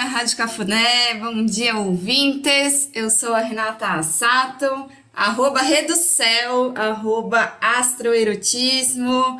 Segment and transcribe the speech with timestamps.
[0.00, 2.88] Dia, Rádio Cafuné, bom dia, ouvintes.
[2.94, 9.38] Eu sou a Renata Assato, arroba Reducel, arroba Astroerotismo.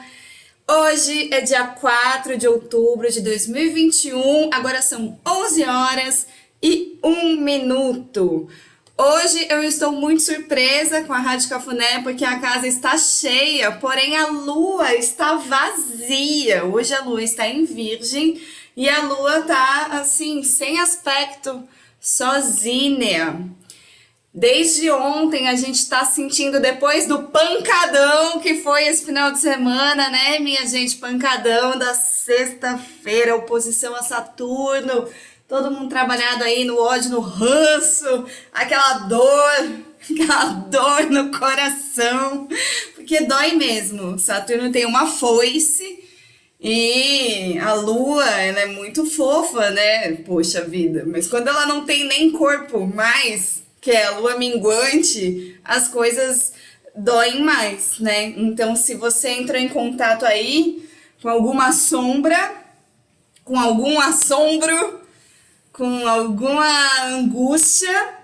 [0.69, 6.27] Hoje é dia 4 de outubro de 2021, agora são 11 horas
[6.63, 8.47] e 1 minuto.
[8.99, 14.15] Hoje eu estou muito surpresa com a Rádio Cafuné porque a casa está cheia, porém
[14.15, 16.67] a lua está vazia.
[16.67, 18.39] Hoje a lua está em Virgem
[18.81, 21.63] e a lua tá assim, sem aspecto,
[22.01, 23.47] sozinha.
[24.33, 30.09] Desde ontem a gente está sentindo, depois do pancadão que foi esse final de semana,
[30.09, 30.97] né, minha gente?
[30.97, 35.07] Pancadão da sexta-feira, oposição a Saturno
[35.47, 39.69] todo mundo trabalhado aí no ódio, no ranço, aquela dor,
[40.11, 42.49] aquela dor no coração,
[42.95, 44.19] porque dói mesmo.
[44.19, 46.09] Saturno tem uma foice
[46.63, 50.13] e a lua, ela é muito fofa, né?
[50.27, 55.59] Poxa vida, mas quando ela não tem nem corpo mais, que é a lua minguante,
[55.65, 56.53] as coisas
[56.95, 58.35] doem mais, né?
[58.37, 60.87] Então, se você entrou em contato aí
[61.23, 62.55] com alguma sombra,
[63.43, 65.01] com algum assombro,
[65.73, 68.15] com alguma angústia,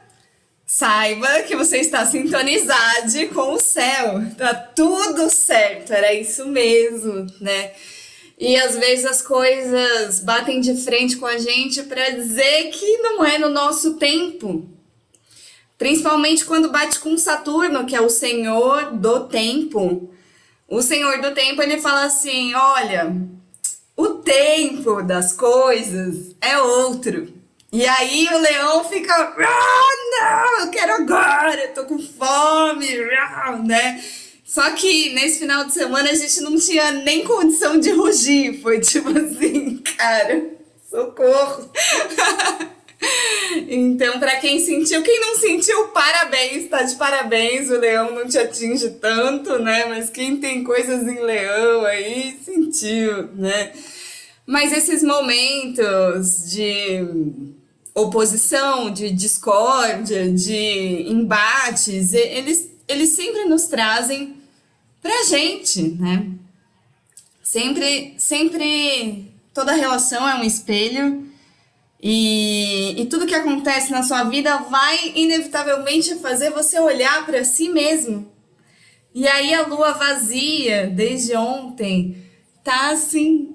[0.66, 4.22] saiba que você está sintonizado com o céu.
[4.36, 7.70] Tá tudo certo, era isso mesmo, né?
[8.38, 13.24] E às vezes as coisas batem de frente com a gente para dizer que não
[13.24, 14.68] é no nosso tempo.
[15.78, 20.10] Principalmente quando bate com Saturno, que é o senhor do tempo.
[20.68, 23.14] O senhor do tempo, ele fala assim: "Olha,
[23.96, 27.32] o tempo das coisas é outro.
[27.72, 32.88] E aí o leão fica, ah, não, eu quero agora, eu tô com fome,
[33.18, 34.02] ah, né?
[34.46, 38.62] Só que nesse final de semana a gente não tinha nem condição de rugir.
[38.62, 40.50] Foi tipo assim, cara,
[40.88, 41.68] socorro.
[43.68, 47.70] então, para quem sentiu, quem não sentiu, parabéns, tá de parabéns.
[47.70, 49.86] O leão não te atinge tanto, né?
[49.86, 53.72] Mas quem tem coisas em leão aí sentiu, né?
[54.46, 57.04] Mas esses momentos de
[57.92, 64.35] oposição, de discórdia, de embates, eles, eles sempre nos trazem
[65.00, 66.30] pra gente, né?
[67.42, 71.26] Sempre, sempre, toda relação é um espelho
[72.02, 77.68] e, e tudo que acontece na sua vida vai inevitavelmente fazer você olhar para si
[77.68, 78.30] mesmo.
[79.14, 82.16] E aí a lua vazia, desde ontem,
[82.62, 83.54] tá assim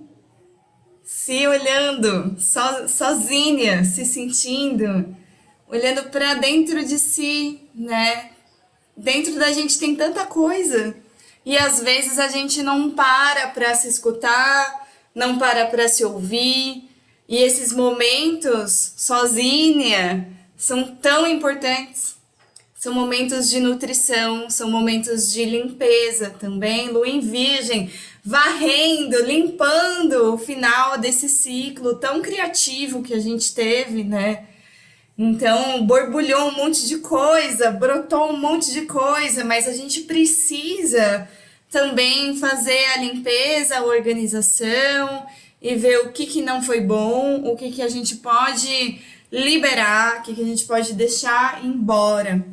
[1.03, 5.16] se olhando, so, sozinha, se sentindo,
[5.68, 8.31] olhando para dentro de si, né?
[8.97, 10.96] Dentro da gente tem tanta coisa.
[11.46, 16.90] E às vezes a gente não para para se escutar, não para para se ouvir.
[17.28, 22.16] E esses momentos sozinha são tão importantes.
[22.75, 26.90] São momentos de nutrição, são momentos de limpeza também.
[26.90, 27.91] Lua em Virgem
[28.24, 34.47] varrendo, limpando o final desse ciclo tão criativo que a gente teve, né?
[35.17, 41.27] Então, borbulhou um monte de coisa, brotou um monte de coisa, mas a gente precisa
[41.69, 45.25] também fazer a limpeza, a organização
[45.61, 49.00] e ver o que, que não foi bom, o que, que a gente pode
[49.31, 52.44] liberar, o que, que a gente pode deixar embora.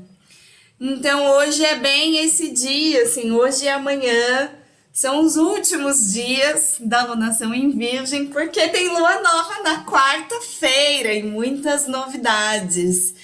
[0.80, 4.52] Então, hoje é bem esse dia, assim, hoje e amanhã
[4.98, 11.22] são os últimos dias da lunação em Virgem, porque tem lua nova na quarta-feira e
[11.22, 13.14] muitas novidades.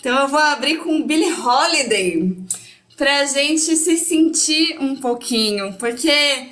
[0.00, 2.34] Então eu vou abrir com Billie Holiday
[2.96, 6.48] pra gente se sentir um pouquinho, porque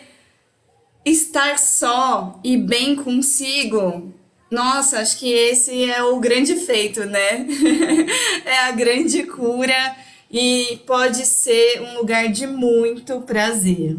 [1.06, 4.12] estar só e bem consigo
[4.50, 7.46] nossa, acho que esse é o grande feito, né?
[8.44, 9.96] é a grande cura
[10.30, 13.96] e pode ser um lugar de muito prazer.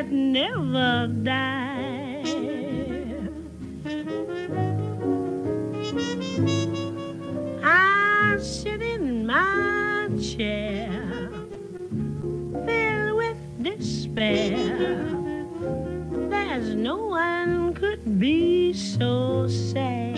[0.00, 2.22] That never die.
[7.62, 10.88] I sit in my chair,
[12.64, 14.56] filled with despair.
[16.30, 20.09] There's no one could be so sad.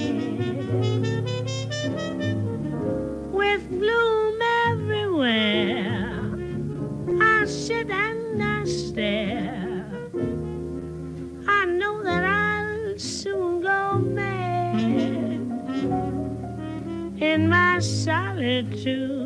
[17.83, 19.22] Solitude.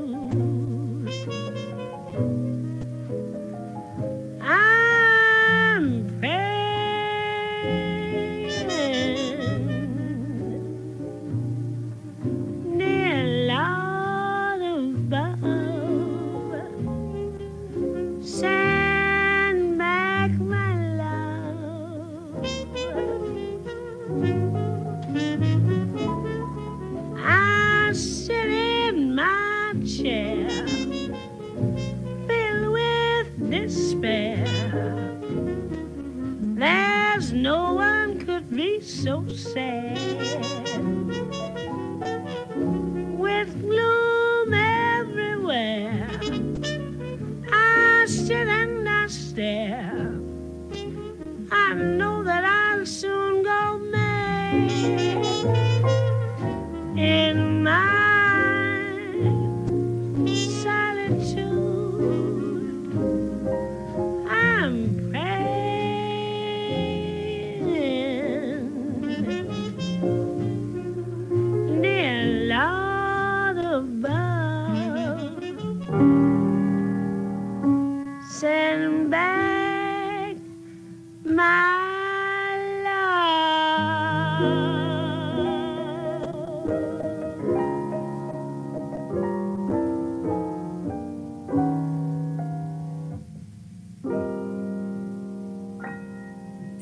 [39.56, 39.85] So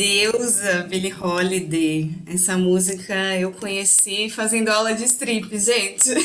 [0.05, 2.15] Deusa, Billie Holiday.
[2.27, 6.11] Essa música eu conheci fazendo aula de strip, gente.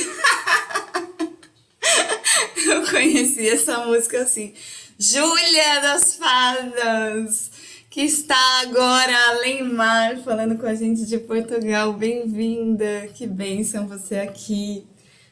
[2.68, 4.54] Eu conheci essa música assim.
[5.00, 7.50] Júlia das Fadas,
[7.90, 11.94] que está agora além mar, falando com a gente de Portugal.
[11.94, 14.86] Bem-vinda, que bênção você aqui.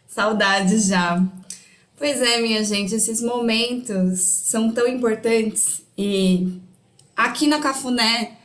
[0.08, 1.22] Saudade já.
[1.98, 6.62] Pois é, minha gente, esses momentos são tão importantes e
[7.14, 8.37] aqui na Cafuné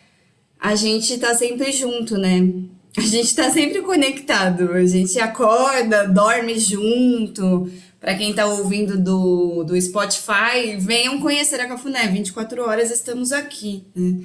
[0.63, 2.49] a gente tá sempre junto, né?
[2.97, 4.71] A gente tá sempre conectado.
[4.73, 7.69] A gente acorda, dorme junto.
[7.99, 12.07] Para quem tá ouvindo do, do Spotify, venham conhecer a Cafuné.
[12.07, 14.21] 24 horas estamos aqui, né?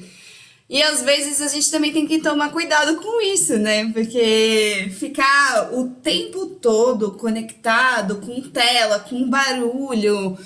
[0.69, 3.91] E às vezes a gente também tem que tomar cuidado com isso, né?
[3.91, 10.38] Porque ficar o tempo todo conectado com tela, com barulho,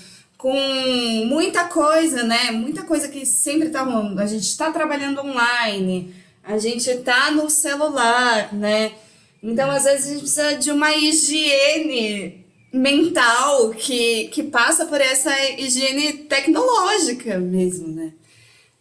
[0.42, 0.56] com
[1.28, 2.50] muita coisa, né?
[2.50, 4.20] Muita coisa que sempre tá rolando.
[4.20, 8.94] A gente tá trabalhando online, a gente tá no celular, né?
[9.44, 12.44] Então, às vezes, a gente precisa de uma higiene
[12.74, 18.12] mental que, que passa por essa higiene tecnológica mesmo, né?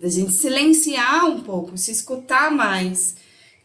[0.00, 3.16] Da gente silenciar um pouco, se escutar mais.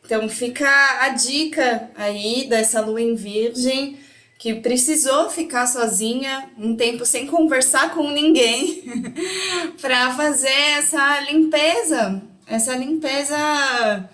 [0.04, 0.68] Então, fica
[1.00, 3.98] a dica aí dessa lua em virgem
[4.38, 8.84] que precisou ficar sozinha um tempo sem conversar com ninguém
[9.82, 14.10] para fazer essa limpeza, essa limpeza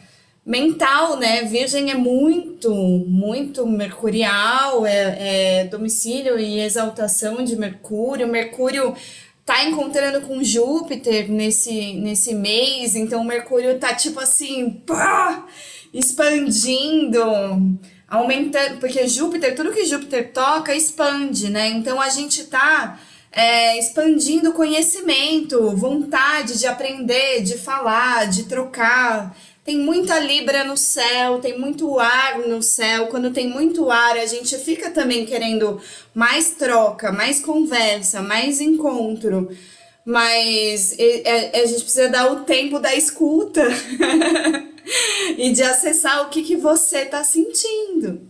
[0.45, 1.43] mental, né?
[1.43, 8.27] Virgem é muito, muito mercurial, é, é domicílio e exaltação de Mercúrio.
[8.27, 8.95] Mercúrio
[9.45, 15.45] tá encontrando com Júpiter nesse, nesse mês, então Mercúrio tá tipo assim, pá,
[15.93, 17.21] expandindo
[18.11, 21.69] aumentando, porque Júpiter, tudo que Júpiter toca expande, né?
[21.69, 22.99] Então a gente tá
[23.31, 29.33] é, expandindo conhecimento, vontade de aprender, de falar, de trocar.
[29.63, 33.07] Tem muita Libra no céu, tem muito ar no céu.
[33.07, 35.79] Quando tem muito ar, a gente fica também querendo
[36.13, 39.49] mais troca, mais conversa, mais encontro.
[40.11, 40.93] Mas
[41.53, 43.65] a gente precisa dar o tempo da escuta.
[45.37, 48.29] e de acessar o que, que você tá sentindo.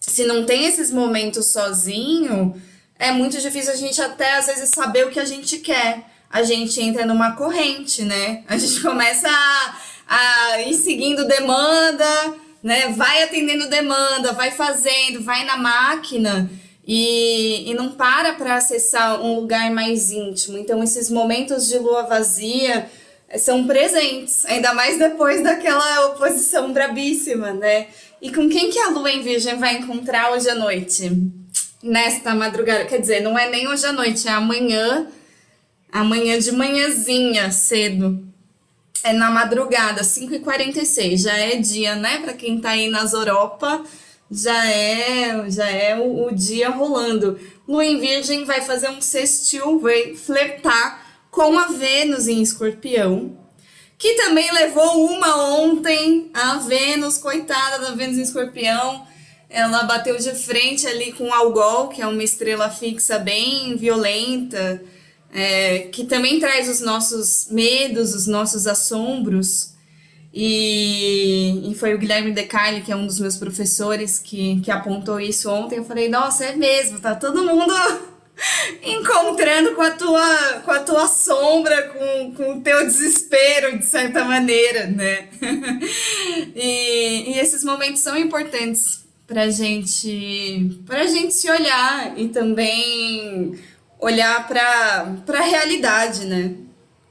[0.00, 2.60] Se não tem esses momentos sozinho,
[2.98, 6.04] é muito difícil a gente até às vezes saber o que a gente quer.
[6.30, 8.42] A gente entra numa corrente, né?
[8.46, 12.88] A gente começa a, a ir seguindo demanda, né?
[12.88, 16.50] Vai atendendo demanda, vai fazendo, vai na máquina
[16.90, 20.56] e, e não para para acessar um lugar mais íntimo.
[20.56, 22.88] Então, esses momentos de lua vazia
[23.38, 27.88] são presentes, ainda mais depois daquela oposição brabíssima, né?
[28.22, 31.12] E com quem que a lua em virgem vai encontrar hoje à noite?
[31.82, 35.06] Nesta madrugada, quer dizer, não é nem hoje à noite, é amanhã,
[35.92, 38.26] amanhã de manhãzinha, cedo.
[39.04, 42.20] É na madrugada, 5h46, já é dia, né?
[42.20, 43.84] Para quem tá aí nas Europa,
[44.30, 47.38] já é, já é o, o dia rolando.
[47.66, 53.36] Lua em Virgem vai fazer um sextil, vai flertar com a Vênus em Escorpião,
[53.96, 59.06] que também levou uma ontem, a Vênus, coitada da Vênus em Escorpião,
[59.50, 64.82] ela bateu de frente ali com o Algol, que é uma estrela fixa bem violenta,
[65.32, 69.72] é, que também traz os nossos medos, os nossos assombros.
[70.32, 75.18] E, e foi o Guilherme Decali, que é um dos meus professores, que, que apontou
[75.18, 75.76] isso ontem.
[75.76, 77.72] Eu falei, nossa, é mesmo, tá todo mundo
[78.82, 84.24] encontrando com a tua, com a tua sombra, com, com o teu desespero, de certa
[84.24, 85.28] maneira, né?
[86.54, 93.58] e, e esses momentos são importantes pra gente, pra gente se olhar e também
[93.98, 96.54] olhar para a realidade, né?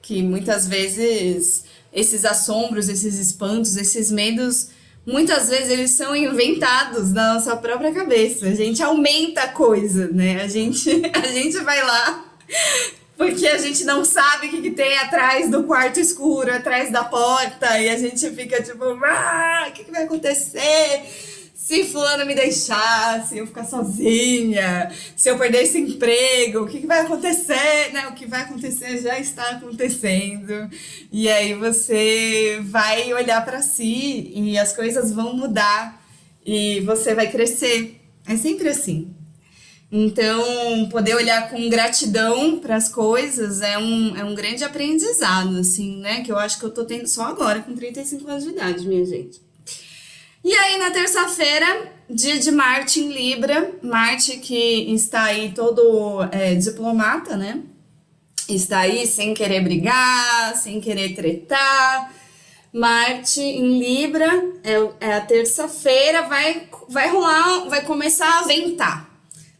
[0.01, 1.66] Que muitas vezes
[1.97, 4.69] esses assombros, esses espantos, esses medos,
[5.03, 8.45] muitas vezes eles são inventados na nossa própria cabeça.
[8.45, 10.43] A gente aumenta a coisa, né?
[10.43, 12.23] A gente, a gente vai lá
[13.17, 17.03] porque a gente não sabe o que, que tem atrás do quarto escuro, atrás da
[17.03, 21.01] porta, e a gente fica tipo, ah, o que, que vai acontecer?
[21.67, 26.79] Se fulano me deixar, se eu ficar sozinha, se eu perder esse emprego, o que,
[26.79, 27.91] que vai acontecer?
[27.91, 28.07] Né?
[28.07, 30.69] O que vai acontecer já está acontecendo.
[31.11, 36.01] E aí você vai olhar para si e as coisas vão mudar
[36.45, 37.99] e você vai crescer.
[38.25, 39.13] É sempre assim.
[39.91, 45.99] Então, poder olhar com gratidão para as coisas é um, é um grande aprendizado, assim,
[45.99, 46.21] né?
[46.21, 49.03] Que eu acho que eu tô tendo só agora, com 35 anos de idade, minha
[49.03, 49.46] gente.
[50.47, 56.55] E aí, na terça-feira, dia de Marte em Libra, Marte que está aí todo é,
[56.55, 57.63] diplomata, né?
[58.47, 62.13] Está aí sem querer brigar, sem querer tretar.
[62.71, 64.31] Marte em Libra,
[64.63, 69.19] é, é a terça-feira, vai, vai rolar, vai começar a ventar.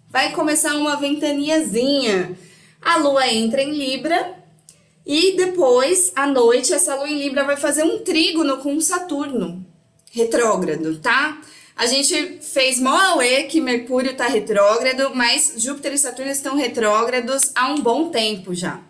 [0.10, 2.40] Vai começar uma ventaniazinha.
[2.82, 4.42] A lua entra em Libra
[5.06, 9.68] e depois, à noite, essa lua em Libra vai fazer um trígono com Saturno
[10.12, 11.42] retrógrado, tá?
[11.76, 17.52] A gente fez mó auê que Mercúrio tá retrógrado, mas Júpiter e Saturno estão retrógrados
[17.54, 18.82] há um bom tempo já.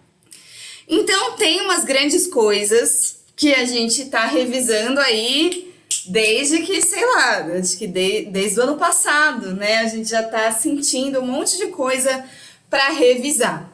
[0.87, 5.73] Então tem umas grandes coisas que a gente tá revisando aí
[6.05, 9.79] desde que, sei lá, acho que de, desde o ano passado, né?
[9.79, 12.23] A gente já tá sentindo um monte de coisa
[12.69, 13.69] para revisar.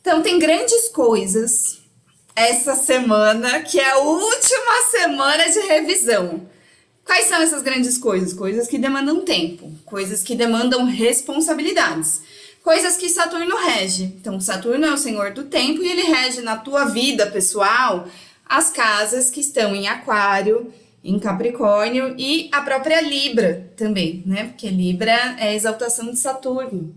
[0.00, 1.79] Então tem grandes coisas
[2.40, 6.48] essa semana, que é a última semana de revisão.
[7.04, 8.32] Quais são essas grandes coisas?
[8.32, 12.22] Coisas que demandam tempo, coisas que demandam responsabilidades,
[12.62, 14.04] coisas que Saturno rege.
[14.04, 18.06] Então, Saturno é o senhor do tempo e ele rege na tua vida pessoal
[18.46, 24.44] as casas que estão em Aquário, em Capricórnio e a própria Libra também, né?
[24.44, 26.94] Porque Libra é a exaltação de Saturno.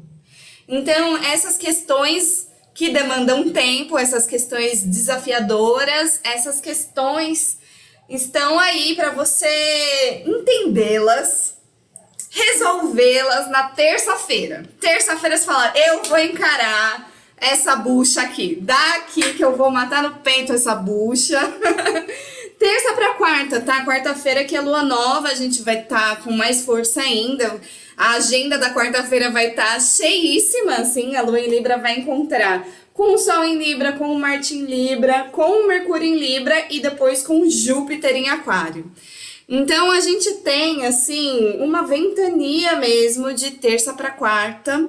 [0.68, 7.58] Então, essas questões que demandam tempo, essas questões desafiadoras, essas questões
[8.10, 11.56] estão aí para você entendê-las,
[12.30, 14.64] resolvê-las na terça-feira.
[14.80, 18.58] Terça-feira você fala: "Eu vou encarar essa bucha aqui.
[18.62, 21.40] Daqui que eu vou matar no peito essa bucha."
[22.64, 23.86] Terça para quarta, tá?
[23.86, 27.60] Quarta-feira que é lua nova, a gente vai estar tá com mais força ainda.
[27.98, 32.66] A agenda da quarta-feira vai estar tá cheíssima, assim, a Lua em Libra vai encontrar
[32.94, 36.68] com o Sol em Libra, com o Marte em Libra, com o Mercúrio em Libra
[36.70, 38.90] e depois com Júpiter em Aquário.
[39.50, 44.88] Então a gente tem assim uma ventania mesmo de terça para quarta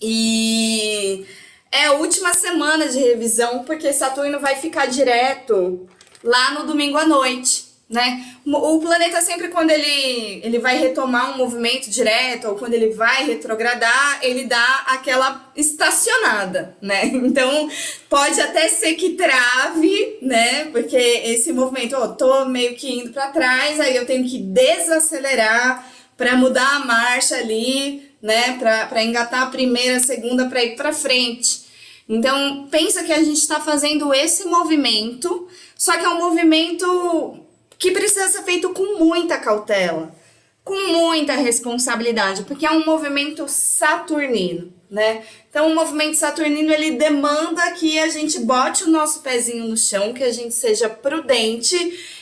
[0.00, 1.24] e
[1.70, 5.88] é a última semana de revisão porque Saturno vai ficar direto
[6.22, 8.24] lá no domingo à noite né?
[8.46, 13.26] O planeta sempre quando ele, ele vai retomar um movimento direto ou quando ele vai
[13.26, 17.04] retrogradar, ele dá aquela estacionada, né?
[17.32, 17.68] Então,
[18.08, 20.64] pode até ser que trave, né?
[20.66, 25.86] Porque esse movimento, ó, tô meio que indo para trás, aí eu tenho que desacelerar
[26.16, 28.58] para mudar a marcha ali, né?
[28.58, 31.62] Para engatar a primeira, a segunda para ir para frente.
[32.08, 35.48] Então, pensa que a gente está fazendo esse movimento,
[35.82, 37.40] só que é um movimento
[37.76, 40.14] que precisa ser feito com muita cautela,
[40.62, 45.24] com muita responsabilidade, porque é um movimento saturnino, né?
[45.50, 50.14] Então, o movimento saturnino ele demanda que a gente bote o nosso pezinho no chão,
[50.14, 51.76] que a gente seja prudente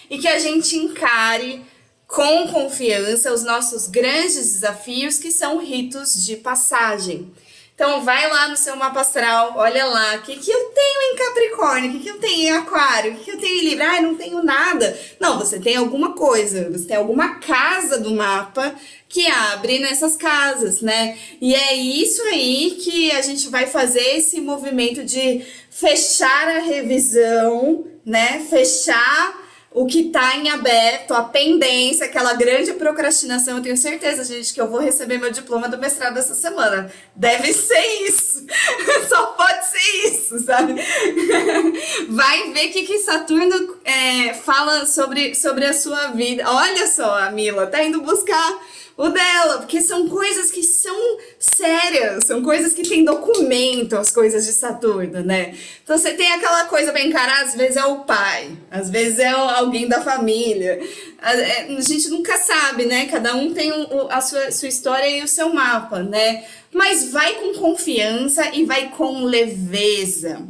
[0.09, 1.63] e que a gente encare
[2.07, 7.31] com confiança os nossos grandes desafios, que são ritos de passagem.
[7.81, 11.17] Então, vai lá no seu mapa astral, olha lá, o que, que eu tenho em
[11.17, 13.93] Capricórnio, o que, que eu tenho em Aquário, o que, que eu tenho em Libra?
[13.93, 15.01] Ah, não tenho nada.
[15.19, 18.75] Não, você tem alguma coisa, você tem alguma casa do mapa
[19.09, 21.17] que abre nessas casas, né?
[21.41, 27.87] E é isso aí que a gente vai fazer esse movimento de fechar a revisão,
[28.05, 28.47] né?
[28.51, 29.41] Fechar
[29.73, 33.57] o que está em aberto, a pendência, aquela grande procrastinação.
[33.57, 36.91] Eu tenho certeza, gente, que eu vou receber meu diploma do mestrado essa semana.
[37.15, 38.45] Deve ser isso.
[39.09, 40.75] Só pode ser isso, sabe?
[42.11, 46.43] Vai ver o que, que Saturno é, fala sobre, sobre a sua vida.
[46.47, 48.59] Olha só, a Mila tá indo buscar
[49.01, 54.45] o dela, porque são coisas que são sérias, são coisas que tem documento, as coisas
[54.45, 55.55] de Saturno, né?
[55.83, 59.29] Então você tem aquela coisa bem cara, às vezes é o pai, às vezes é
[59.29, 60.79] alguém da família.
[61.19, 63.07] A, é, a gente nunca sabe, né?
[63.07, 63.73] Cada um tem
[64.11, 66.45] a sua, sua história e o seu mapa, né?
[66.71, 70.47] Mas vai com confiança e vai com leveza.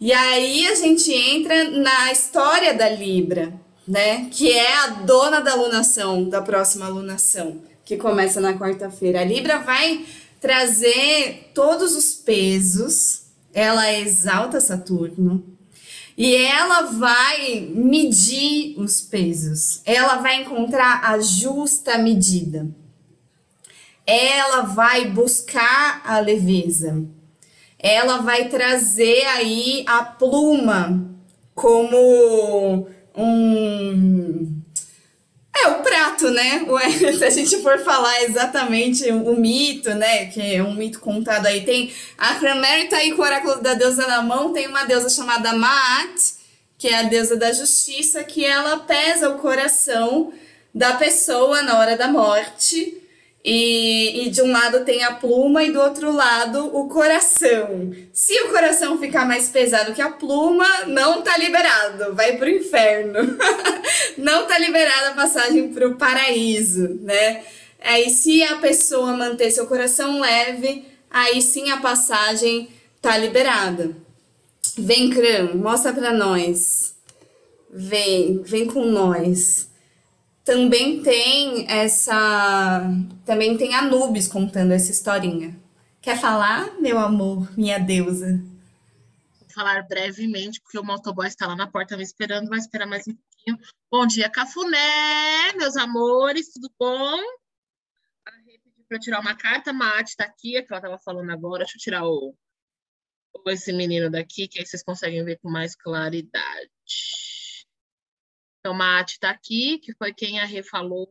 [0.00, 4.28] E aí a gente entra na história da Libra né?
[4.30, 9.22] Que é a dona da alunação, da próxima alunação, que começa na quarta-feira.
[9.22, 10.04] A Libra vai
[10.38, 13.22] trazer todos os pesos,
[13.52, 15.42] ela exalta Saturno,
[16.16, 19.80] e ela vai medir os pesos.
[19.86, 22.68] Ela vai encontrar a justa medida.
[24.04, 27.04] Ela vai buscar a leveza.
[27.78, 31.08] Ela vai trazer aí a pluma
[31.54, 34.62] como um.
[35.54, 36.64] É, o prato, né?
[37.18, 40.26] Se a gente for falar exatamente o mito, né?
[40.26, 41.64] Que é um mito contado aí.
[41.64, 44.52] Tem a Cranberry tá aí com o oráculo da deusa na mão.
[44.52, 46.34] Tem uma deusa chamada Maat,
[46.78, 50.32] que é a deusa da justiça, que ela pesa o coração
[50.72, 53.07] da pessoa na hora da morte
[53.44, 57.92] e, e, de um lado tem a pluma e do outro lado o coração.
[58.12, 63.38] Se o coração ficar mais pesado que a pluma, não tá liberado, vai pro inferno.
[64.18, 67.44] não tá liberada a passagem pro paraíso, né?
[67.80, 72.68] Aí se a pessoa manter seu coração leve, aí sim a passagem
[73.00, 73.96] tá liberada.
[74.76, 76.96] Vem, Cram, mostra pra nós.
[77.70, 79.67] Vem, vem com nós
[80.48, 82.80] também tem essa.
[83.26, 85.54] Também tem Anubis contando essa historinha.
[86.00, 88.42] Quer falar, meu amor, minha deusa?
[89.38, 93.06] Vou falar brevemente, porque o motoboy está lá na porta me esperando, vai esperar mais
[93.06, 93.58] um pouquinho.
[93.90, 97.18] Bom dia, Cafuné, meus amores, tudo bom?
[98.88, 101.58] para tirar uma carta, a Mate está aqui, é que ela estava falando agora.
[101.58, 102.34] Deixa eu tirar o,
[103.48, 106.70] esse menino daqui, que aí vocês conseguem ver com mais claridade.
[108.68, 111.10] Então, Mate está aqui, que foi quem a Rê falou,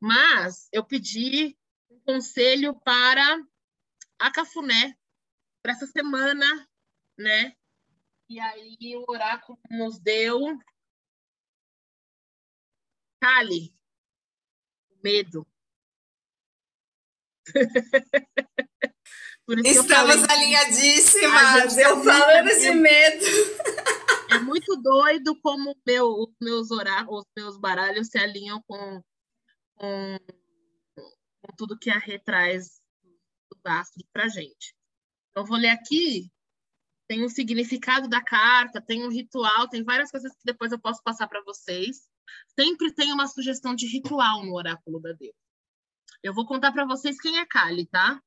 [0.00, 1.56] mas eu pedi
[1.88, 3.40] um conselho para
[4.18, 4.98] a Cafuné
[5.62, 6.68] para essa semana,
[7.16, 7.54] né?
[8.28, 10.58] E aí o oráculo nos deu
[13.20, 13.72] Cali,
[15.00, 15.46] medo.
[19.64, 21.78] Estamos alinhadíssimas.
[21.78, 23.26] Eu falando de medo.
[24.30, 29.02] É muito doido como meu, os meus oráculos, os meus baralhos se alinham com,
[29.74, 30.18] com,
[30.94, 32.80] com tudo que a Rê traz
[33.50, 34.72] do astro para gente.
[35.30, 36.30] Então, vou ler aqui.
[37.08, 41.02] Tem um significado da carta, tem um ritual, tem várias coisas que depois eu posso
[41.02, 42.08] passar para vocês.
[42.58, 45.34] Sempre tem uma sugestão de ritual no oráculo da Deus.
[46.22, 48.22] Eu vou contar para vocês quem é Kali, tá?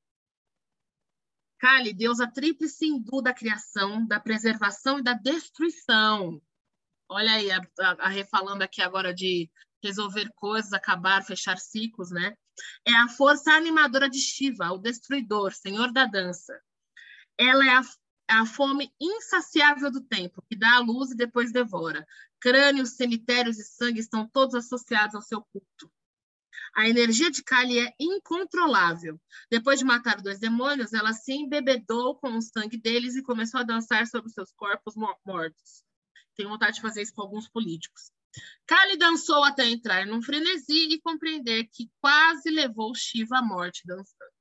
[1.63, 6.41] Kali, deusa tríplice hindu da criação, da preservação e da destruição.
[7.07, 9.49] Olha aí, a, a, a refalando aqui agora de
[9.81, 12.35] resolver coisas, acabar, fechar ciclos, né?
[12.85, 16.53] É a força animadora de Shiva, o destruidor, senhor da dança.
[17.37, 22.05] Ela é a, a fome insaciável do tempo, que dá a luz e depois devora.
[22.41, 25.89] Crânios, cemitérios e sangue estão todos associados ao seu culto.
[26.75, 29.21] A energia de Kali é incontrolável.
[29.49, 33.63] Depois de matar dois demônios, ela se embebedou com o sangue deles e começou a
[33.63, 35.83] dançar sobre seus corpos mortos.
[36.35, 38.11] Tenho vontade de fazer isso com alguns políticos.
[38.65, 44.33] Kali dançou até entrar num frenesi e compreender que quase levou Shiva à morte dançando.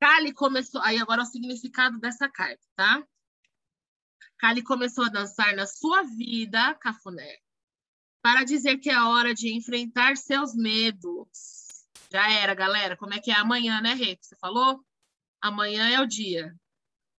[0.00, 0.80] Kali começou.
[0.82, 3.06] Aí agora o significado dessa carta, tá?
[4.38, 7.38] Kali começou a dançar na sua vida, Cafuné,
[8.24, 11.28] para dizer que é hora de enfrentar seus medos.
[12.10, 12.96] Já era, galera.
[12.96, 14.16] Como é que é amanhã, né, Rê?
[14.18, 14.82] Você falou?
[15.42, 16.56] Amanhã é o dia.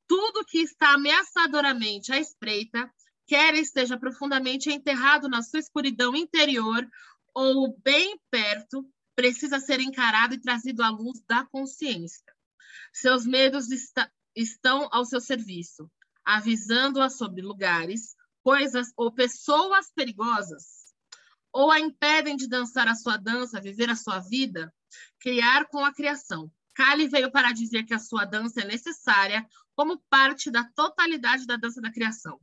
[0.08, 2.91] Tudo que está ameaçadoramente à espreita,
[3.28, 6.89] quer esteja profundamente enterrado na sua escuridão interior
[7.36, 8.84] ou bem perto,
[9.15, 12.34] precisa ser encarado e trazido à luz da consciência.
[12.91, 13.68] Seus medos
[14.36, 15.88] estão ao seu serviço,
[16.26, 20.85] avisando-a sobre lugares, coisas ou pessoas perigosas,
[21.56, 24.74] ou a impedem de dançar a sua dança, viver a sua vida,
[25.22, 26.52] criar com a criação.
[26.74, 31.56] Kali veio para dizer que a sua dança é necessária como parte da totalidade da
[31.56, 32.41] dança da criação.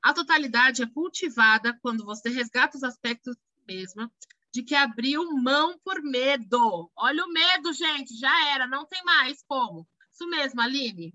[0.00, 4.08] A totalidade é cultivada quando você resgata os aspectos mesma
[4.54, 6.88] de que abriu mão por medo.
[6.94, 9.88] Olha o medo, gente, já era, não tem mais como.
[10.12, 11.12] Isso mesmo, Aline.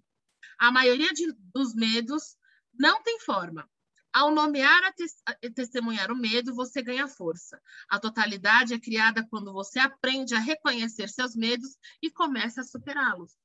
[0.60, 2.36] A maioria de, dos medos
[2.74, 3.70] não tem forma.
[4.18, 4.82] Ao nomear
[5.44, 7.62] e testemunhar o medo, você ganha força.
[7.88, 13.38] A totalidade é criada quando você aprende a reconhecer seus medos e começa a superá-los.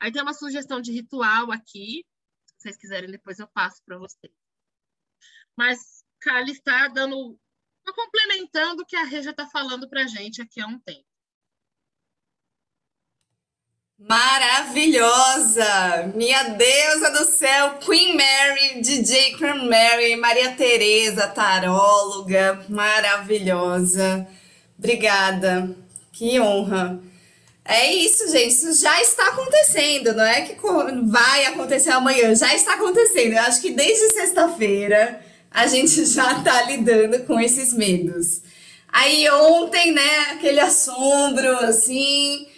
[0.00, 2.04] Aí tem uma sugestão de ritual aqui.
[2.46, 4.34] Se vocês quiserem, depois eu passo para vocês.
[5.56, 7.38] Mas Kali está dando,
[7.84, 11.06] tá complementando o que a Reja está falando para a gente aqui há um tempo.
[14.08, 15.66] Maravilhosa!
[16.14, 24.26] Minha deusa do céu, Queen Mary, DJ Queen Mary, Maria Tereza, taróloga, maravilhosa.
[24.78, 25.76] Obrigada,
[26.12, 26.98] que honra.
[27.62, 30.56] É isso, gente, isso já está acontecendo, não é que
[31.04, 33.34] vai acontecer amanhã, já está acontecendo.
[33.34, 38.40] Eu acho que desde sexta-feira a gente já está lidando com esses medos.
[38.88, 42.49] Aí ontem, né, aquele assombro assim,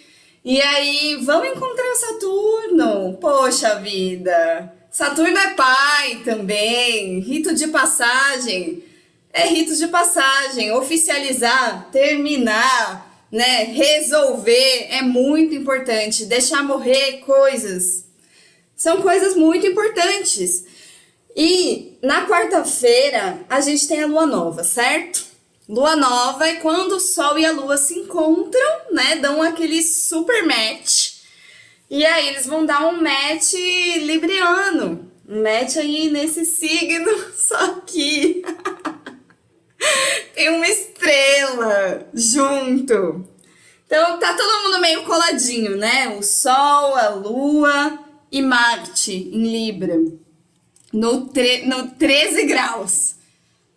[0.43, 3.17] e aí, vamos encontrar Saturno.
[3.19, 4.73] Poxa vida.
[4.91, 7.19] Saturno é pai também.
[7.19, 8.83] Rito de passagem.
[9.31, 10.71] É rito de passagem.
[10.73, 13.63] Oficializar, terminar, né?
[13.63, 16.25] Resolver é muito importante.
[16.25, 18.05] Deixar morrer coisas.
[18.75, 20.65] São coisas muito importantes.
[21.35, 25.32] E na quarta-feira a gente tem a lua nova, certo?
[25.67, 29.15] Lua nova é quando o Sol e a Lua se encontram, né?
[29.15, 31.13] Dão aquele super match.
[31.89, 35.09] E aí eles vão dar um match libriano.
[35.27, 38.43] Um match aí nesse signo, só que
[40.35, 43.25] tem uma estrela junto.
[43.85, 46.09] Então tá todo mundo meio coladinho, né?
[46.17, 47.99] O Sol, a Lua
[48.29, 49.95] e Marte em Libra.
[50.91, 53.15] No, tre no 13 graus.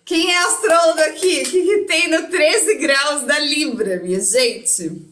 [0.06, 1.42] Quem é astrólogo aqui?
[1.42, 5.02] O que, que tem no 13 graus da Libra, minha gente?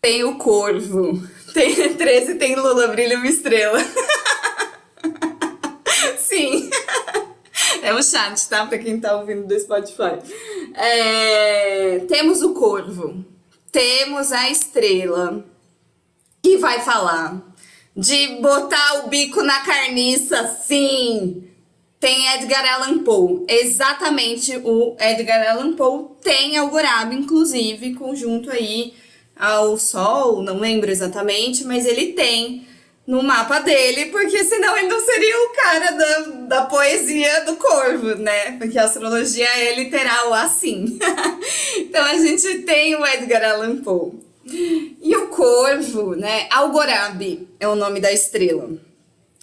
[0.00, 1.20] Tem o corvo.
[1.52, 3.80] Tem 13, tem Lula, brilha uma estrela.
[6.16, 6.70] Sim.
[7.82, 8.64] É o chat, tá?
[8.64, 10.20] Pra quem tá ouvindo do Spotify.
[10.74, 12.04] É...
[12.06, 13.24] Temos o corvo.
[13.72, 15.44] Temos a estrela.
[16.40, 17.47] Que vai falar
[17.98, 21.42] de botar o bico na carniça, sim.
[21.98, 23.44] Tem Edgar Allan Poe.
[23.48, 28.94] Exatamente o Edgar Allan Poe tem Algorab, inclusive, conjunto aí
[29.36, 32.66] ao Sol, não lembro exatamente, mas ele tem
[33.04, 38.14] no mapa dele, porque senão ele não seria o cara da, da poesia do corvo,
[38.14, 38.52] né?
[38.58, 40.98] Porque a astrologia é literal assim.
[41.78, 44.27] então a gente tem o Edgar Allan Poe.
[44.50, 46.46] E o corvo, né?
[46.50, 48.70] Algorabe é o nome da estrela.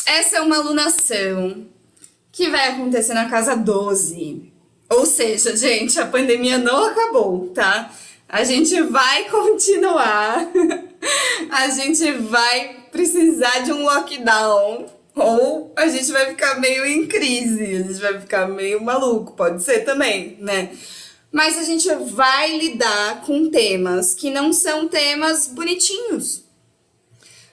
[0.06, 1.66] Essa é uma alunação
[2.32, 4.52] que vai acontecer na casa 12.
[4.90, 7.92] Ou seja, gente, a pandemia não acabou, tá?
[8.28, 10.48] A gente vai continuar.
[11.50, 14.86] a gente vai precisar de um lockdown.
[15.16, 19.64] Ou a gente vai ficar meio em crise, a gente vai ficar meio maluco, pode
[19.64, 20.72] ser também, né?
[21.36, 26.46] Mas a gente vai lidar com temas que não são temas bonitinhos.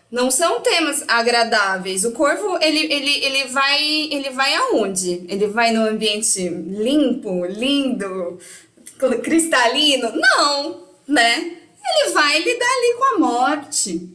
[0.08, 2.04] Não são temas agradáveis.
[2.04, 5.24] O corvo, ele, ele, ele vai ele vai aonde?
[5.28, 8.38] Ele vai no ambiente limpo, lindo,
[9.20, 10.12] cristalino?
[10.14, 11.58] Não, né?
[11.84, 14.08] Ele vai lidar ali com a morte.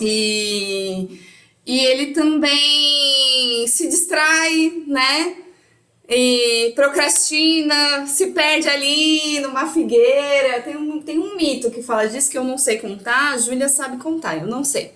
[0.00, 1.20] E,
[1.66, 5.47] e ele também se distrai, né?
[6.08, 10.62] E procrastina, se perde ali numa figueira.
[10.62, 13.68] Tem um, tem um mito que fala disso que eu não sei contar, a Júlia
[13.68, 14.92] sabe contar, eu não sei.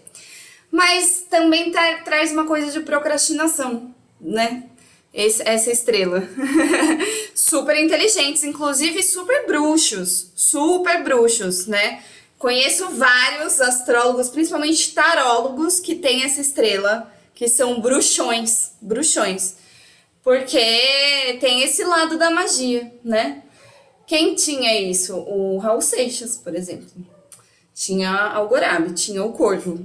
[0.70, 1.70] Mas também
[2.02, 4.64] traz uma coisa de procrastinação, né?
[5.12, 6.26] Esse, essa estrela.
[7.34, 12.02] super inteligentes, inclusive super bruxos, super bruxos, né?
[12.38, 19.56] Conheço vários astrólogos, principalmente tarólogos, que têm essa estrela, que são bruxões, bruxões.
[20.22, 23.42] Porque tem esse lado da magia, né?
[24.06, 25.16] Quem tinha isso?
[25.16, 26.88] O Raul Seixas, por exemplo.
[27.74, 29.84] Tinha Algorabe, tinha o Corvo.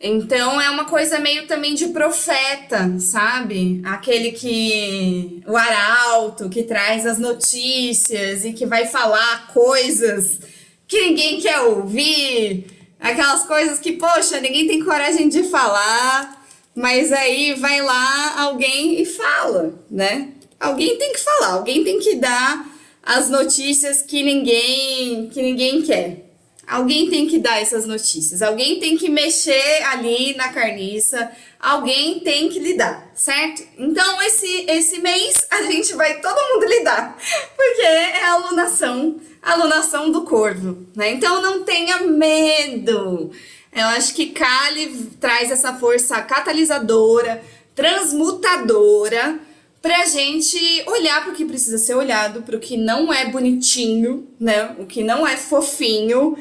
[0.00, 3.80] Então é uma coisa meio também de profeta, sabe?
[3.84, 5.42] Aquele que.
[5.46, 10.38] O arauto, que traz as notícias e que vai falar coisas
[10.86, 12.66] que ninguém quer ouvir.
[13.00, 16.37] Aquelas coisas que, poxa, ninguém tem coragem de falar,
[16.78, 20.28] mas aí vai lá alguém e fala, né?
[20.60, 22.66] Alguém tem que falar, alguém tem que dar
[23.02, 26.24] as notícias que ninguém que ninguém quer.
[26.64, 32.48] Alguém tem que dar essas notícias, alguém tem que mexer ali na carniça, alguém tem
[32.48, 33.66] que lidar, certo?
[33.76, 37.18] Então esse esse mês a gente vai todo mundo lidar,
[37.56, 41.10] porque é a alunação, a alunação do corvo, né?
[41.10, 43.32] Então não tenha medo.
[43.72, 47.42] Eu acho que Kali traz essa força catalisadora,
[47.74, 49.38] transmutadora
[49.80, 54.26] pra gente olhar para o que precisa ser olhado, para o que não é bonitinho,
[54.40, 54.74] né?
[54.78, 56.36] O que não é fofinho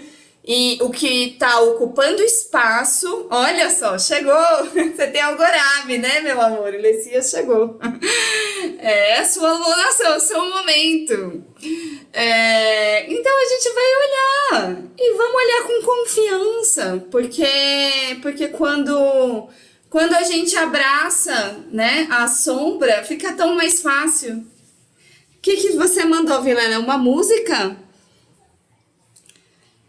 [0.47, 3.27] e o que tá ocupando espaço.
[3.29, 4.33] Olha só, chegou!
[4.71, 6.73] Você tem algorabe, né, meu amor?
[6.73, 7.77] O Lessias chegou.
[8.79, 11.43] É a sua alunação, é o seu momento.
[12.13, 17.47] É, então a gente vai olhar e vamos olhar com confiança, porque
[18.21, 19.47] porque quando
[19.89, 24.37] quando a gente abraça, né, a sombra, fica tão mais fácil.
[24.37, 26.79] O que, que você mandou, Vilena?
[26.79, 27.77] Uma música?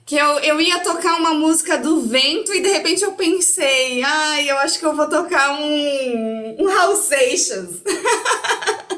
[0.08, 4.50] Que eu, eu ia tocar uma música do vento e de repente eu pensei, ai,
[4.50, 7.82] eu acho que eu vou tocar um, um Raul Seixas.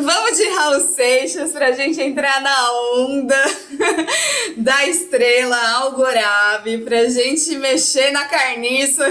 [0.00, 3.44] Vamos de Raul Seixas pra gente entrar na onda
[4.56, 9.04] da estrela Algorabe, pra gente mexer na carniça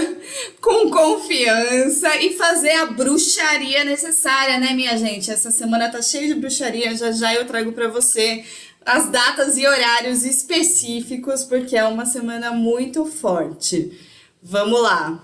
[0.60, 5.30] com confiança e fazer a bruxaria necessária, né, minha gente?
[5.30, 8.44] Essa semana tá cheia de bruxaria, já já eu trago pra você
[8.84, 13.98] as datas e horários específicos, porque é uma semana muito forte.
[14.42, 15.22] Vamos lá!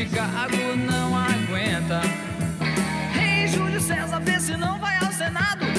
[0.00, 2.00] Chicago não aguenta.
[3.12, 5.69] Rei hey, Júlio César, vê se não vai ao Senado.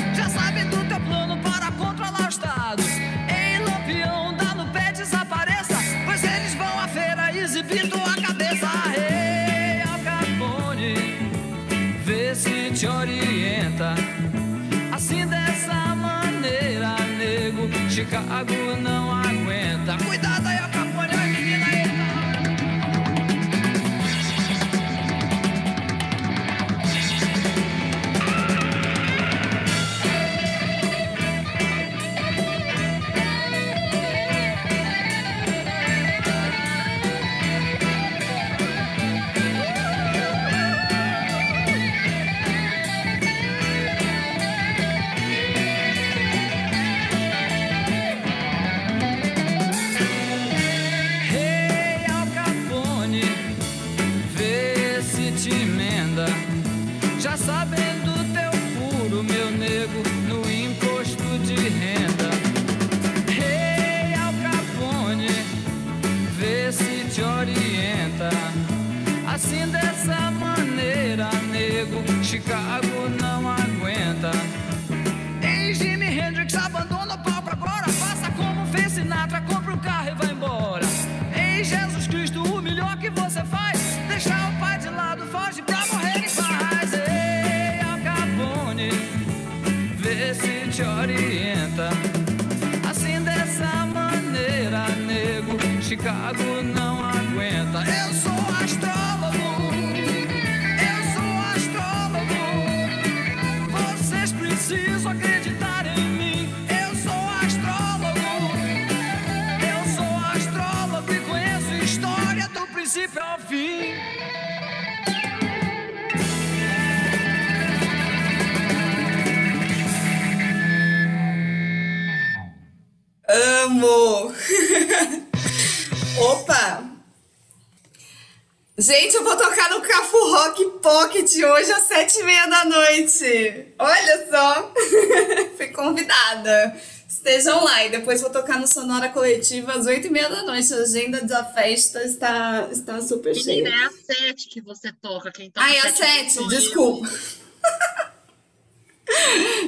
[128.92, 133.74] Gente, eu vou tocar no Cafu Rock Pocket hoje às sete e meia da noite.
[133.80, 134.74] Olha só,
[135.56, 136.78] fui convidada.
[137.08, 140.74] Estejam lá e depois vou tocar no Sonora Coletiva às oito e meia da noite.
[140.74, 143.64] A agenda da festa está, está super cheia.
[143.64, 145.32] Menina, é às sete que você toca.
[145.32, 147.10] Quem toca Ai, às às sete, desculpa.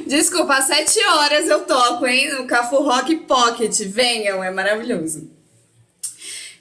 [0.06, 2.30] Desculpa, às sete horas eu toco, hein?
[2.34, 3.74] No Cafu Rock Pocket.
[3.86, 5.33] Venham, é maravilhoso.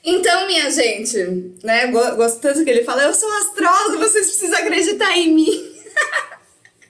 [0.03, 1.17] Então, minha gente,
[1.63, 1.87] né?
[1.87, 5.73] go- Gosto tanto que ele fala, eu sou astrólogo, vocês precisam acreditar em mim.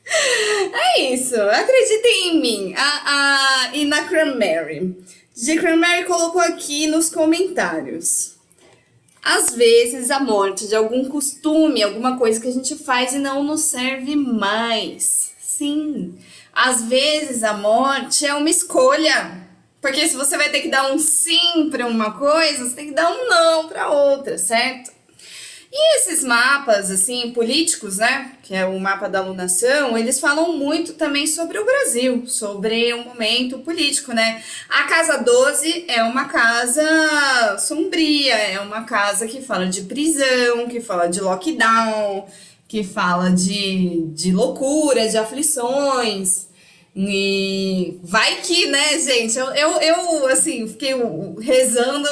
[0.73, 2.73] é isso, acreditem em mim.
[2.76, 4.95] A, a Ina Cranberry.
[5.36, 5.58] G.
[5.58, 8.34] Cranberry colocou aqui nos comentários.
[9.23, 13.43] Às vezes a morte de algum costume, alguma coisa que a gente faz e não
[13.43, 15.32] nos serve mais.
[15.41, 16.15] Sim,
[16.52, 19.42] às vezes a morte é uma escolha.
[19.84, 22.93] Porque se você vai ter que dar um sim para uma coisa, você tem que
[22.93, 24.89] dar um não para outra, certo?
[25.69, 28.32] E esses mapas, assim, políticos, né?
[28.43, 33.04] Que é o mapa da alunação, eles falam muito também sobre o Brasil, sobre o
[33.04, 34.41] momento político, né?
[34.69, 40.80] A casa 12 é uma casa sombria, é uma casa que fala de prisão, que
[40.80, 42.26] fala de lockdown,
[42.69, 46.52] que fala de, de loucura, de aflições.
[46.95, 49.38] E vai que, né, gente?
[49.38, 50.93] Eu, eu, eu assim, fiquei
[51.41, 52.10] rezando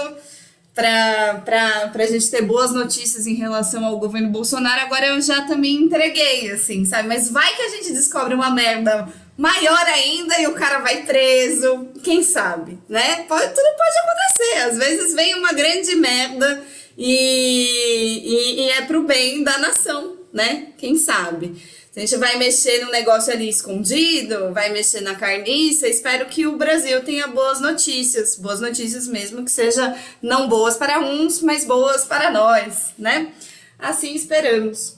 [0.73, 4.81] para pra, pra gente ter boas notícias em relação ao governo Bolsonaro.
[4.81, 7.07] Agora eu já também entreguei, assim, sabe?
[7.07, 11.89] Mas vai que a gente descobre uma merda maior ainda e o cara vai preso.
[12.03, 13.23] Quem sabe, né?
[13.27, 14.69] Pode, tudo pode acontecer.
[14.69, 16.63] Às vezes vem uma grande merda
[16.97, 20.67] e, e, e é pro bem da nação, né?
[20.77, 21.61] Quem sabe?
[21.91, 26.47] Se a gente vai mexer no negócio ali escondido, vai mexer na carniça, espero que
[26.47, 31.65] o Brasil tenha boas notícias, boas notícias mesmo, que seja não boas para uns, mas
[31.65, 33.33] boas para nós, né?
[33.77, 34.95] Assim esperamos.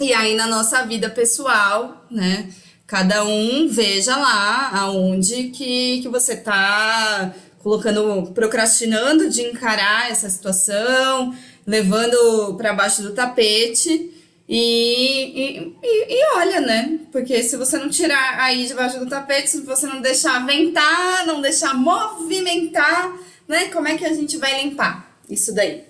[0.00, 2.48] E aí na nossa vida pessoal, né?
[2.86, 11.36] Cada um veja lá aonde que, que você tá colocando, procrastinando de encarar essa situação,
[11.66, 14.15] levando para baixo do tapete.
[14.48, 17.00] E, e, e, olha, né?
[17.10, 21.40] Porque se você não tirar aí debaixo do tapete, se você não deixar ventar, não
[21.40, 23.68] deixar movimentar, né?
[23.68, 25.82] Como é que a gente vai limpar isso daí?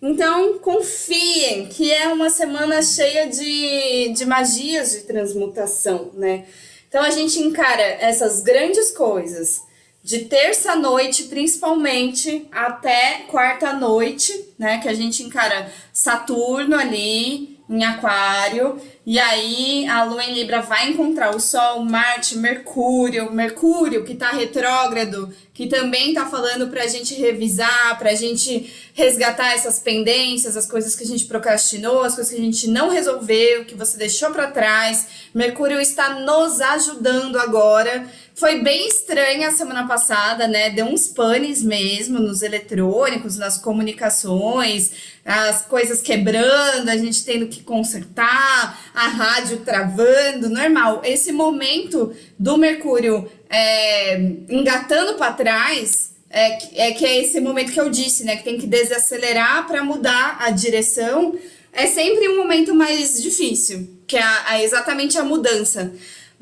[0.00, 6.44] Então, confiem que é uma semana cheia de, de magias de transmutação, né?
[6.88, 9.62] Então, a gente encara essas grandes coisas
[10.02, 14.78] de terça-noite, principalmente, até quarta-noite, né?
[14.78, 20.90] Que a gente encara Saturno ali em Aquário, e aí a Lua em Libra vai
[20.90, 27.14] encontrar o Sol, Marte, Mercúrio, Mercúrio que tá retrógrado, que também tá falando pra gente
[27.14, 32.40] revisar, pra gente resgatar essas pendências, as coisas que a gente procrastinou, as coisas que
[32.40, 35.06] a gente não resolveu, que você deixou pra trás.
[35.34, 38.06] Mercúrio está nos ajudando agora.
[38.42, 40.68] Foi bem estranha a semana passada, né?
[40.68, 44.90] Deu uns panes mesmo nos eletrônicos, nas comunicações,
[45.24, 51.02] as coisas quebrando, a gente tendo que consertar, a rádio travando, normal.
[51.04, 54.18] Esse momento do Mercúrio é,
[54.50, 58.34] engatando para trás é, é que é esse momento que eu disse, né?
[58.34, 61.38] Que tem que desacelerar para mudar a direção.
[61.72, 65.92] É sempre um momento mais difícil, que é a- a- exatamente a mudança.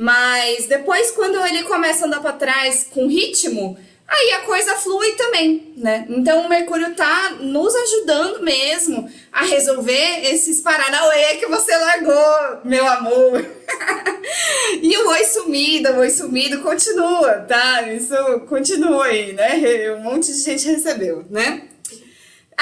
[0.00, 3.76] Mas depois, quando ele começa a andar para trás com ritmo,
[4.08, 6.06] aí a coisa flui também, né?
[6.08, 12.88] Então o Mercúrio tá nos ajudando mesmo a resolver esses paranauê que você largou, meu
[12.88, 13.44] amor.
[14.80, 17.82] e o oi sumido, o oi sumido continua, tá?
[17.82, 18.16] Isso
[18.48, 19.60] continua aí, né?
[20.00, 21.69] Um monte de gente recebeu, né?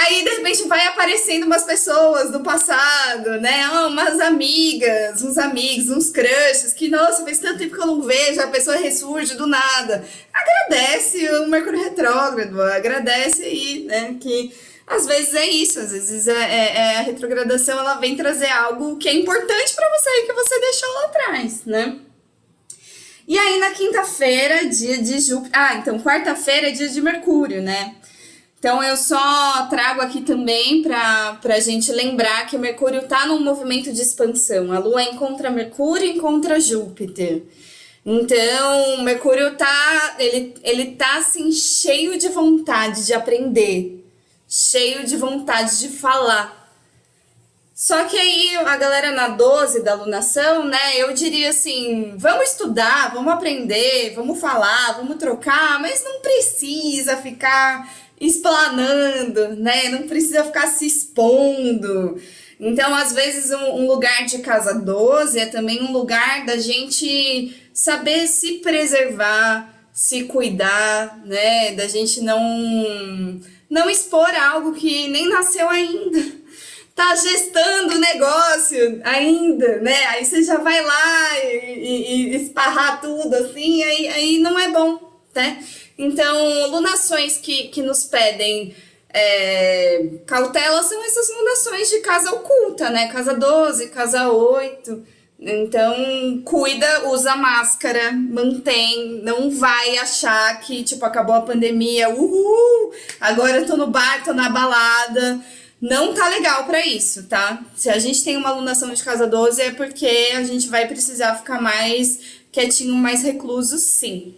[0.01, 3.64] Aí, de repente, vai aparecendo umas pessoas do passado, né?
[3.64, 8.01] Ah, umas amigas, uns amigos, uns crushes, que, nossa, faz tanto tempo que eu não
[8.03, 10.05] vejo, a pessoa ressurge do nada.
[10.32, 14.14] Agradece o Mercúrio Retrógrado, agradece aí, né?
[14.20, 14.55] Que
[14.86, 18.99] às vezes é isso, às vezes é, é- é a retrogradação, ela vem trazer algo
[18.99, 21.99] que é importante pra você e que você deixou lá atrás, né?
[23.26, 25.51] E aí, na quinta-feira, dia de Júpiter.
[25.61, 27.96] Ah, então, quarta-feira é dia de Mercúrio, né?
[28.59, 33.92] Então eu só trago aqui também para a gente lembrar que Mercúrio está num movimento
[33.92, 34.72] de expansão.
[34.72, 37.44] A Lua encontra Mercúrio e encontra Júpiter.
[38.04, 44.04] Então, Mercúrio tá, ele, ele tá assim cheio de vontade de aprender,
[44.48, 46.59] cheio de vontade de falar.
[47.74, 53.12] Só que aí a galera na 12 da alunação, né, eu diria assim, vamos estudar,
[53.14, 57.88] vamos aprender, vamos falar, vamos trocar, mas não precisa ficar
[58.20, 59.88] explanando, né?
[59.88, 62.20] Não precisa ficar se expondo.
[62.60, 67.54] Então, às vezes, um, um, lugar de casa 12 é também um lugar da gente
[67.72, 71.72] saber se preservar, se cuidar, né?
[71.72, 73.40] Da gente não,
[73.70, 76.38] não expor algo que nem nasceu ainda
[76.98, 80.06] tá gestando o negócio ainda, né?
[80.06, 84.68] Aí você já vai lá e, e, e esparrar tudo assim, aí, aí não é
[84.68, 84.98] bom,
[85.32, 85.64] né?
[85.99, 88.74] Então, lunações que, que nos pedem
[89.12, 93.09] é, cautela são essas lunações de casa oculta, né?
[93.09, 95.05] Casa 12, casa 8.
[95.40, 103.59] Então, cuida, usa máscara, mantém, não vai achar que, tipo, acabou a pandemia, uhul, agora
[103.59, 105.40] eu tô no bar, tô na balada
[105.80, 107.64] não tá legal para isso, tá?
[107.76, 111.36] Se a gente tem uma alunação de casa 12 é porque a gente vai precisar
[111.36, 112.18] ficar mais
[112.51, 114.34] quietinho, mais recluso, sim.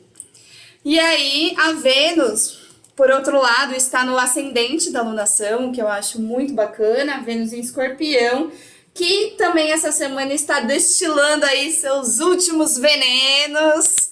[0.84, 2.58] E aí, a Vênus,
[2.96, 7.52] por outro lado, está no ascendente da alunação, que eu acho muito bacana, a Vênus
[7.52, 8.50] em escorpião,
[8.94, 14.10] que também essa semana está destilando aí seus últimos venenos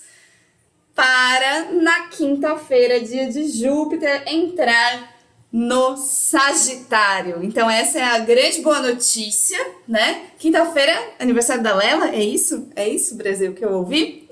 [0.95, 5.17] para na quinta-feira, dia de Júpiter, entrar
[5.51, 7.43] no Sagitário.
[7.43, 10.27] Então, essa é a grande boa notícia, né?
[10.39, 12.69] Quinta-feira, aniversário da Lela, é isso?
[12.77, 14.29] É isso, Brasil, que eu ouvi?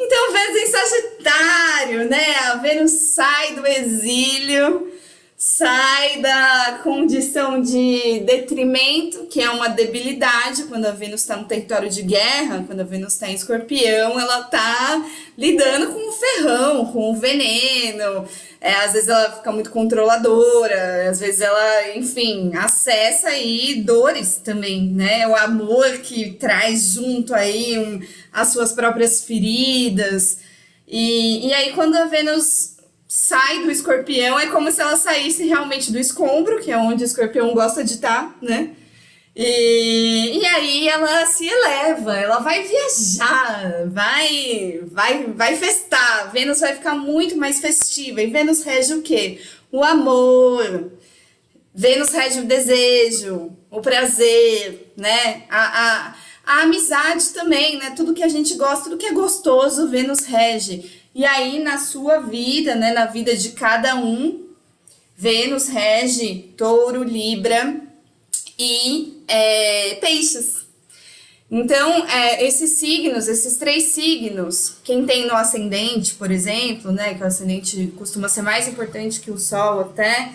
[0.00, 2.36] Então, Vênus em Sagitário, né?
[2.46, 4.92] A Vênus sai do exílio
[5.40, 11.88] sai da condição de detrimento, que é uma debilidade, quando a Vênus está no território
[11.88, 15.04] de guerra, quando a Vênus está em escorpião, ela está
[15.38, 18.26] lidando com o ferrão, com o veneno,
[18.60, 24.90] é, às vezes ela fica muito controladora, às vezes ela, enfim, acessa aí dores também,
[24.90, 25.28] né?
[25.28, 28.00] O amor que traz junto aí um,
[28.40, 30.38] as suas próprias feridas.
[30.86, 32.76] E, e aí, quando a Vênus
[33.06, 37.06] sai do escorpião, é como se ela saísse realmente do escombro, que é onde o
[37.06, 38.70] escorpião gosta de estar, né?
[39.40, 46.32] E, e aí ela se eleva, ela vai viajar, vai, vai, vai festar.
[46.32, 48.20] Vênus vai ficar muito mais festiva.
[48.20, 49.40] E Vênus rege o quê?
[49.70, 50.90] O amor.
[51.72, 55.44] Vênus rege o desejo, o prazer, né?
[55.48, 56.14] A, a,
[56.48, 57.92] a amizade também, né?
[57.94, 60.90] Tudo que a gente gosta, tudo que é gostoso, Vênus rege.
[61.14, 64.46] E aí, na sua vida, né, na vida de cada um,
[65.14, 67.78] Vênus rege touro, Libra
[68.58, 70.66] e é, peixes.
[71.50, 77.22] Então, é, esses signos, esses três signos, quem tem no ascendente, por exemplo, né, que
[77.22, 80.32] o ascendente costuma ser mais importante que o Sol até,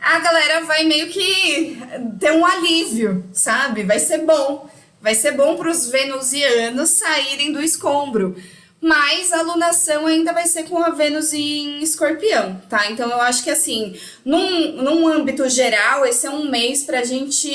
[0.00, 1.78] a galera vai meio que
[2.18, 3.84] ter um alívio, sabe?
[3.84, 4.68] Vai ser bom.
[5.04, 8.34] Vai ser bom para os venusianos saírem do escombro
[8.80, 12.90] mas a lunação ainda vai ser com a Vênus em escorpião, tá?
[12.90, 17.48] Então eu acho que assim, num, num âmbito geral, esse é um mês pra gente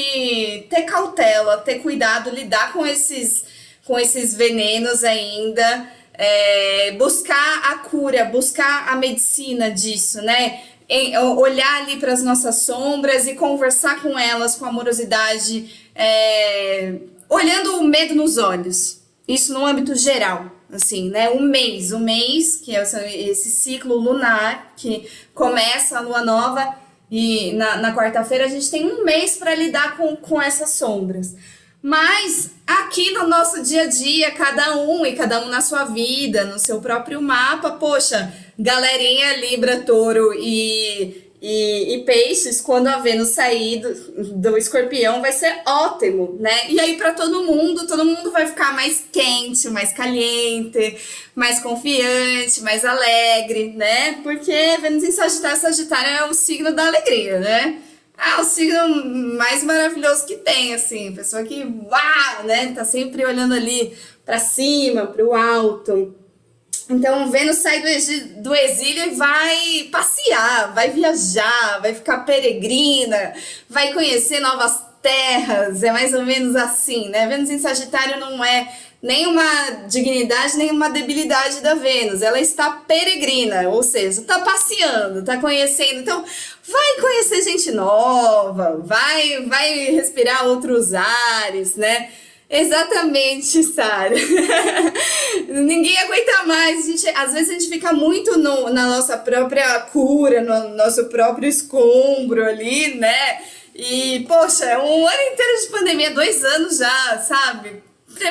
[0.71, 3.45] ter cautela, ter cuidado, lidar com esses,
[3.85, 10.61] com esses venenos ainda, é, buscar a cura, buscar a medicina disso, né?
[10.89, 16.95] Em, olhar ali para as nossas sombras e conversar com elas com amorosidade, é,
[17.29, 18.99] olhando o medo nos olhos.
[19.27, 21.29] Isso no âmbito geral, assim, né?
[21.29, 22.81] Um mês, um mês, que é
[23.29, 26.75] esse ciclo lunar que começa a lua nova
[27.11, 31.35] e na, na quarta-feira a gente tem um mês para lidar com, com essas sombras.
[31.81, 36.43] Mas aqui no nosso dia a dia, cada um e cada um na sua vida,
[36.43, 43.29] no seu próprio mapa, poxa, galerinha Libra, Touro e e, e, peixes, quando a Vênus
[43.29, 46.69] sair do, do escorpião, vai ser ótimo, né?
[46.69, 50.97] E aí, para todo mundo, todo mundo vai ficar mais quente, mais caliente,
[51.33, 54.19] mais confiante, mais alegre, né?
[54.21, 57.79] Porque Vênus em Sagitário, Sagitário é o signo da alegria, né?
[58.17, 59.05] É o signo
[59.37, 62.73] mais maravilhoso que tem, assim, pessoa que, uau, né?
[62.75, 66.18] Tá sempre olhando ali para cima, para o alto.
[66.89, 67.81] Então, Vênus sai
[68.37, 73.33] do exílio e vai passear, vai viajar, vai ficar peregrina,
[73.69, 77.27] vai conhecer novas terras, é mais ou menos assim, né?
[77.27, 82.71] Vênus em Sagitário não é nem uma dignidade, nem uma debilidade da Vênus, ela está
[82.71, 85.99] peregrina, ou seja, está passeando, está conhecendo.
[85.99, 86.25] Então,
[86.67, 92.09] vai conhecer gente nova, vai, vai respirar outros ares, né?
[92.49, 94.15] Exatamente, Sara.
[95.47, 96.83] Ninguém aguenta mais.
[96.83, 101.05] A gente, às vezes a gente fica muito no, na nossa própria cura, no nosso
[101.05, 103.41] próprio escombro ali, né?
[103.75, 107.83] E, poxa, um ano inteiro de pandemia, dois anos já, sabe?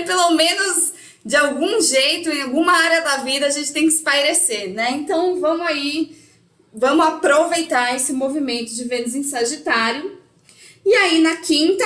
[0.05, 0.93] Pelo menos
[1.25, 4.91] de algum jeito, em alguma área da vida, a gente tem que espairecer, né?
[4.93, 6.17] Então vamos aí,
[6.75, 10.19] vamos aproveitar esse movimento de Vênus em Sagitário.
[10.85, 11.85] E aí na quinta,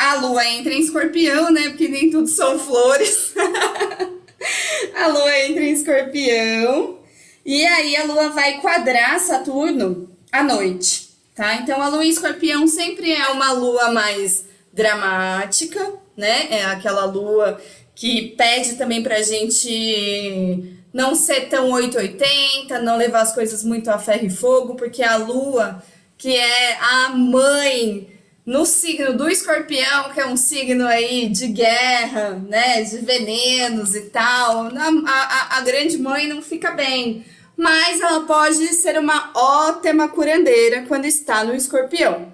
[0.00, 1.68] a lua entra em escorpião, né?
[1.68, 3.34] Porque nem tudo são flores.
[4.96, 6.98] a lua entra em escorpião.
[7.44, 11.56] E aí a lua vai quadrar Saturno à noite, tá?
[11.56, 16.46] Então a lua em escorpião sempre é uma lua mais dramática, né?
[16.50, 17.60] É aquela lua
[17.94, 23.98] que pede também pra gente não ser tão 880, não levar as coisas muito a
[23.98, 25.82] ferro e fogo, porque a lua,
[26.16, 32.30] que é a mãe no signo do escorpião, que é um signo aí de guerra,
[32.48, 37.24] né, de venenos e tal, a, a, a grande mãe não fica bem.
[37.56, 42.32] Mas ela pode ser uma ótima curandeira quando está no escorpião.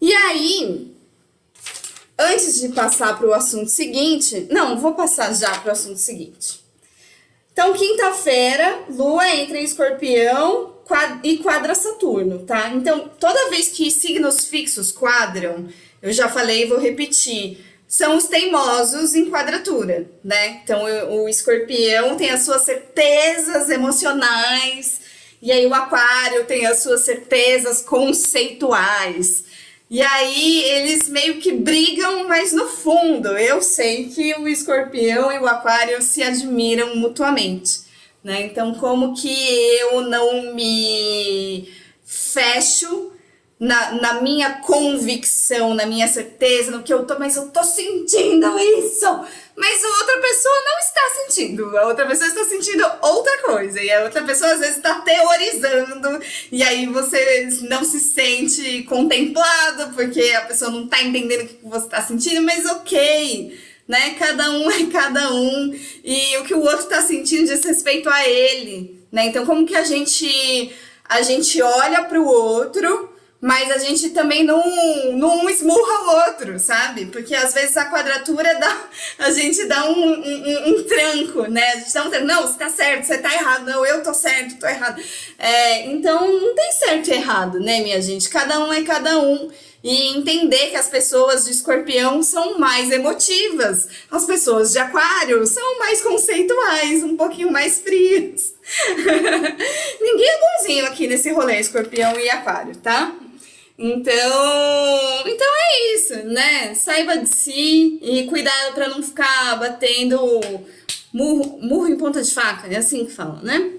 [0.00, 0.94] E aí,
[2.18, 6.64] antes de passar para o assunto seguinte, não, vou passar já para o assunto seguinte.
[7.52, 10.73] Então, quinta-feira, Lua entra em escorpião,
[11.22, 12.68] e quadra Saturno, tá?
[12.68, 15.68] Então, toda vez que signos fixos quadram,
[16.02, 20.60] eu já falei e vou repetir, são os teimosos em quadratura, né?
[20.62, 25.00] Então, o, escorpião tem as suas certezas emocionais,
[25.40, 29.44] e aí o aquário tem as suas certezas conceituais.
[29.90, 35.38] E aí eles meio que brigam, mas no fundo eu sei que o escorpião e
[35.38, 37.83] o aquário se admiram mutuamente
[38.24, 38.46] né?
[38.46, 39.28] Então, como que
[39.80, 41.68] eu não me
[42.02, 43.12] fecho
[43.60, 48.58] na, na minha convicção, na minha certeza, no que eu tô, mas eu tô sentindo
[48.58, 49.06] isso,
[49.56, 53.92] mas a outra pessoa não está sentindo, a outra pessoa está sentindo outra coisa, e
[53.92, 56.20] a outra pessoa às vezes está teorizando,
[56.50, 61.58] e aí você não se sente contemplado, porque a pessoa não está entendendo o que
[61.62, 64.14] você está sentindo, mas ok né?
[64.18, 68.26] Cada um é cada um e o que o outro está sentindo diz respeito a
[68.28, 69.26] ele, né?
[69.26, 70.72] Então como que a gente
[71.08, 73.14] a gente olha para o outro,
[73.44, 74.62] mas a gente também não,
[75.12, 77.04] não esmurra o outro, sabe?
[77.06, 81.72] Porque às vezes a quadratura dá, a gente dá um, um, um tranco, né?
[81.72, 84.14] A gente dá um tranco, não, você tá certo, você tá errado, não, eu tô
[84.14, 84.98] certo, tô errado.
[85.38, 88.30] É, então não tem certo e errado, né, minha gente?
[88.30, 89.50] Cada um é cada um
[89.84, 95.78] e entender que as pessoas de escorpião são mais emotivas, as pessoas de aquário são
[95.78, 98.54] mais conceituais, um pouquinho mais frias.
[100.00, 103.14] Ninguém é bonzinho aqui nesse rolê escorpião e aquário, tá?
[103.78, 106.74] Então, então é isso, né?
[106.74, 110.18] Saiba de si e cuidado para não ficar batendo
[111.12, 113.72] murro, murro em ponta de faca, é assim que fala, né?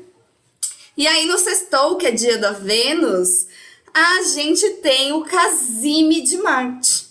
[0.95, 3.47] E aí no sextou, que é dia da Vênus,
[3.95, 7.05] a gente tem o Casime de Marte.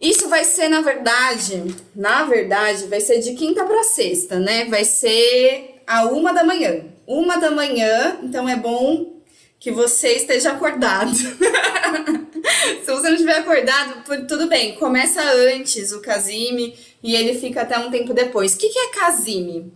[0.00, 4.64] Isso vai ser, na verdade, na verdade, vai ser de quinta para sexta, né?
[4.64, 6.86] Vai ser a uma da manhã.
[7.06, 9.22] Uma da manhã, então é bom
[9.60, 11.14] que você esteja acordado.
[12.84, 17.78] Se você não estiver acordado, tudo bem, começa antes o Casime e ele fica até
[17.78, 18.54] um tempo depois.
[18.54, 19.72] O que, que é Casime?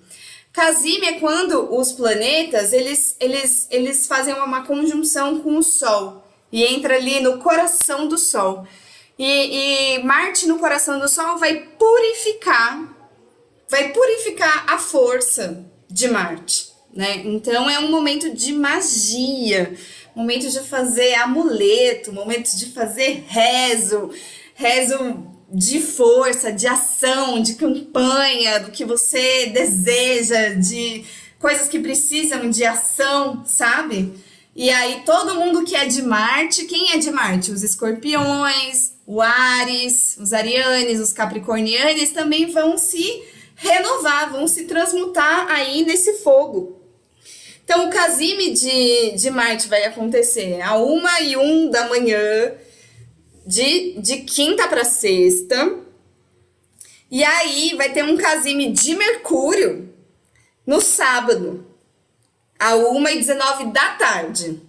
[0.53, 6.22] Casime é quando os planetas eles, eles, eles fazem uma conjunção com o Sol
[6.53, 8.66] e entra ali no coração do Sol.
[9.18, 12.94] E, e Marte no coração do Sol vai purificar,
[13.68, 17.22] vai purificar a força de Marte, né?
[17.24, 19.74] Então é um momento de magia,
[20.14, 24.11] momento de fazer amuleto, momento de fazer rezo,
[24.55, 31.05] rezo de força, de ação, de campanha, do que você deseja, de
[31.38, 34.14] coisas que precisam de ação, sabe?
[34.57, 37.50] E aí todo mundo que é de Marte, quem é de Marte?
[37.50, 43.22] Os escorpiões, o Ares, os arianes, os capricornianes também vão se
[43.57, 46.80] renovar, vão se transmutar aí nesse fogo.
[47.64, 52.53] Então o casime de, de Marte vai acontecer a uma e um da manhã,
[53.47, 55.78] de, de quinta para sexta.
[57.11, 59.93] E aí vai ter um casime de Mercúrio
[60.66, 61.66] no sábado,
[62.59, 64.61] a 1h19 da tarde.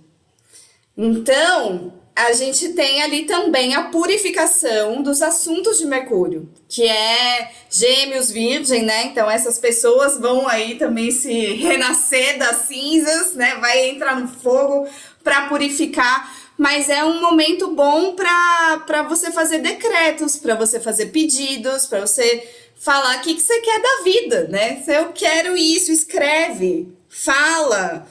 [0.98, 8.30] Então, a gente tem ali também a purificação dos assuntos de Mercúrio, que é Gêmeos
[8.30, 9.06] Virgem, né?
[9.06, 13.56] Então, essas pessoas vão aí também se renascer das cinzas, né?
[13.56, 14.88] Vai entrar no fogo
[15.24, 21.86] para purificar mas é um momento bom para você fazer decretos, para você fazer pedidos,
[21.86, 24.82] para você falar o que, que você quer da vida, né?
[24.82, 28.08] Se eu quero isso, escreve, fala.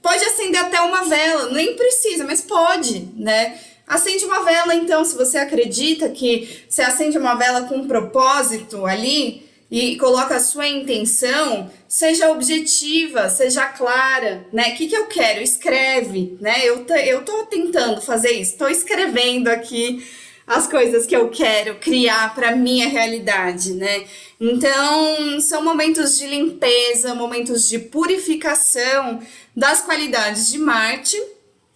[0.00, 3.60] Pode acender até uma vela, nem precisa, mas pode, né?
[3.86, 8.86] Acende uma vela, então, se você acredita que você acende uma vela com um propósito
[8.86, 14.70] ali e coloca a sua intenção, seja objetiva, seja clara, né?
[14.70, 15.40] O que, que eu quero?
[15.42, 16.66] Escreve, né?
[16.66, 20.04] Eu, eu tô tentando fazer isso, tô escrevendo aqui
[20.50, 24.04] as coisas que eu quero criar para minha realidade, né?
[24.40, 29.20] Então, são momentos de limpeza, momentos de purificação
[29.54, 31.16] das qualidades de Marte,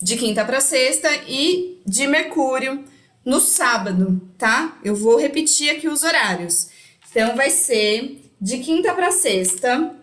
[0.03, 2.83] de quinta para sexta, e de Mercúrio
[3.25, 4.77] no sábado, tá?
[4.83, 6.74] Eu vou repetir aqui os horários.
[7.15, 9.95] Então, vai ser de quinta para sexta,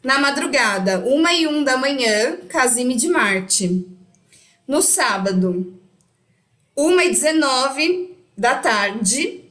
[0.00, 3.84] na madrugada, uma e um da manhã, Casime de Marte.
[4.64, 5.76] No sábado,
[6.76, 9.42] uma e dezenove da tarde,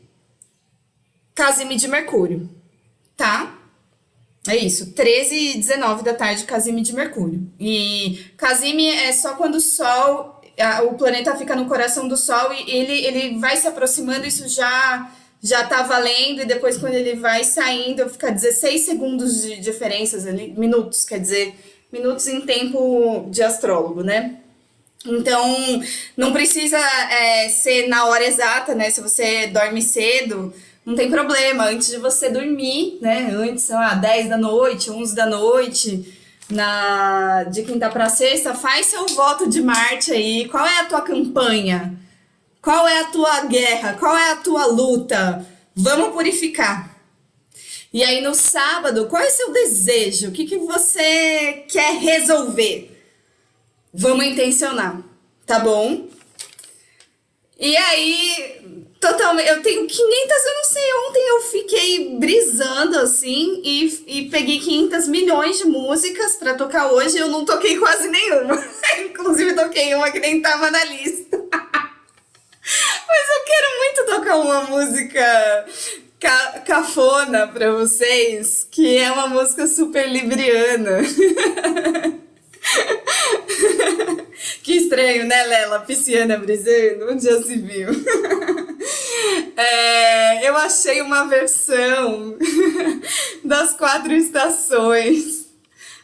[1.35, 2.49] Casime de Mercúrio,
[3.17, 3.59] tá?
[4.47, 7.45] É isso, 13 e 19 da tarde, Casime de Mercúrio.
[7.59, 10.41] E Casime é só quando o Sol,
[10.89, 15.11] o planeta fica no coração do Sol e ele, ele vai se aproximando, isso já
[15.41, 20.53] já tá valendo, e depois quando ele vai saindo, fica 16 segundos de diferenças ali,
[20.55, 21.55] minutos, quer dizer,
[21.91, 24.37] minutos em tempo de astrólogo, né?
[25.05, 25.81] Então,
[26.15, 28.89] não precisa é, ser na hora exata, né?
[28.91, 30.53] Se você dorme cedo,
[30.85, 31.65] não tem problema.
[31.65, 33.31] Antes de você dormir, né?
[33.33, 36.19] Antes, sei lá, 10 da noite, 11 da noite,
[36.49, 40.47] na de quinta para sexta, faz seu voto de Marte aí.
[40.49, 41.97] Qual é a tua campanha?
[42.61, 43.97] Qual é a tua guerra?
[43.97, 45.45] Qual é a tua luta?
[45.75, 46.95] Vamos purificar.
[47.91, 50.29] E aí no sábado, qual é o seu desejo?
[50.29, 52.89] O que, que você quer resolver?
[53.93, 55.01] Vamos intencionar,
[55.45, 56.07] tá bom?
[57.59, 64.03] E aí, totalmente, eu tenho 500, eu não sei, ontem eu fiquei brisando assim e,
[64.07, 68.63] e peguei 500 milhões de músicas para tocar hoje, eu não toquei quase nenhuma.
[69.03, 71.43] Inclusive toquei uma que nem tava na lista.
[73.11, 75.65] Mas eu quero muito tocar uma música
[76.17, 80.99] ca cafona para vocês, que é uma música super libriana.
[84.63, 85.81] que estranho, né, Lela?
[85.81, 87.89] Pisciana brisando, onde já se viu?
[89.57, 92.37] É, eu achei uma versão
[93.43, 95.40] das quatro estações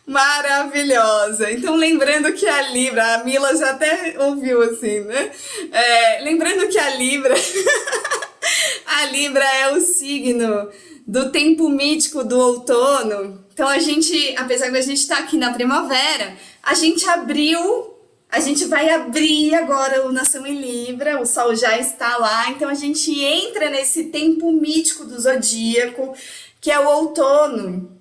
[0.08, 1.52] maravilhosa.
[1.52, 5.30] Então, lembrando que a Libra, a Mila já até ouviu assim, né?
[5.70, 7.36] É, lembrando que a Libra,
[8.88, 10.70] a Libra é o signo
[11.06, 13.46] do tempo mítico do outono.
[13.54, 17.94] Então, a gente, apesar de a gente estar tá aqui na primavera, a gente abriu,
[18.30, 22.70] a gente vai abrir agora o Nação em Libra, o Sol já está lá, então
[22.70, 26.14] a gente entra nesse tempo mítico do zodíaco,
[26.62, 27.97] que é o outono.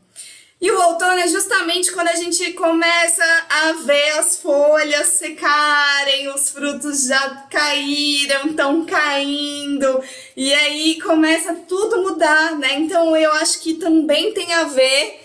[0.66, 6.50] E o outono é justamente quando a gente começa a ver as folhas secarem, os
[6.50, 10.02] frutos já caíram, estão caindo,
[10.36, 12.80] e aí começa tudo mudar, né?
[12.80, 15.20] Então eu acho que também tem a ver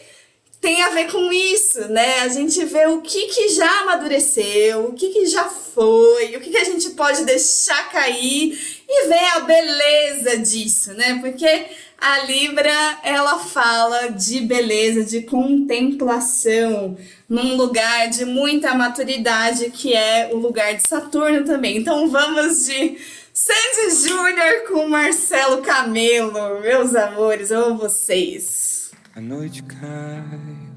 [0.61, 2.19] tem a ver com isso, né?
[2.19, 6.51] A gente vê o que, que já amadureceu, o que, que já foi, o que,
[6.51, 11.17] que a gente pode deixar cair e ver a beleza disso, né?
[11.19, 11.65] Porque
[12.01, 16.97] a Libra, ela fala de beleza, de contemplação,
[17.29, 21.77] num lugar de muita maturidade, que é o lugar de Saturno também.
[21.77, 22.97] Então vamos de
[23.31, 28.89] Sandy Júnior com Marcelo Camelo, meus amores, amo vocês.
[29.15, 30.23] A noite cai,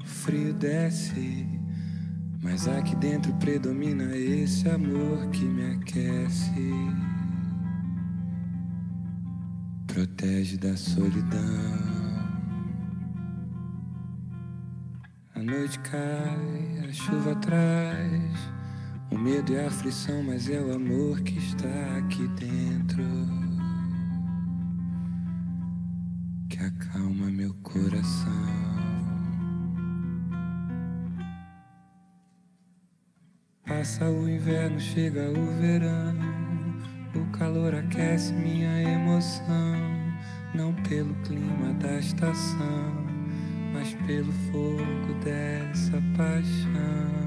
[0.03, 1.47] o frio desce,
[2.43, 7.14] mas aqui dentro predomina esse amor que me aquece.
[9.95, 11.39] Protege da solidão.
[15.33, 18.33] A noite cai, a chuva traz
[19.09, 23.05] o medo e a aflição, mas é o amor que está aqui dentro.
[26.49, 28.31] que acalma meu coração.
[33.65, 36.44] Passa o inverno, chega o verão.
[37.15, 39.95] O calor aquece minha emoção.
[40.53, 42.93] Não pelo clima da estação,
[43.73, 47.25] mas pelo fogo dessa paixão.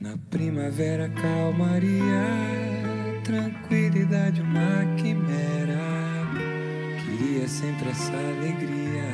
[0.00, 2.70] Na primavera, calmaria
[3.24, 5.78] tranquilidade uma quimera.
[7.04, 9.04] Queria sempre essa alegria,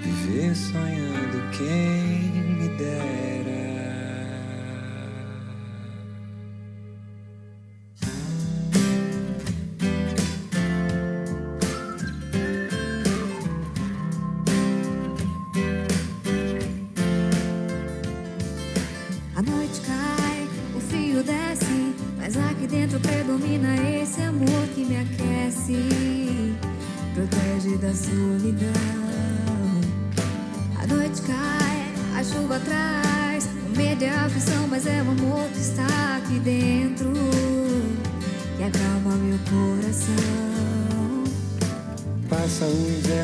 [0.00, 3.45] viver sonhando quem me dera.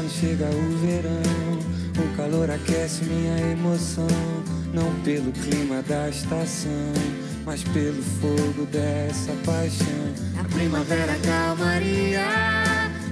[0.08, 1.58] Chega o verão.
[1.98, 4.06] O calor aquece minha emoção.
[4.72, 6.92] Não pelo clima da estação,
[7.44, 10.14] mas pelo fogo dessa paixão.
[10.34, 12.26] Na primavera, calmaria,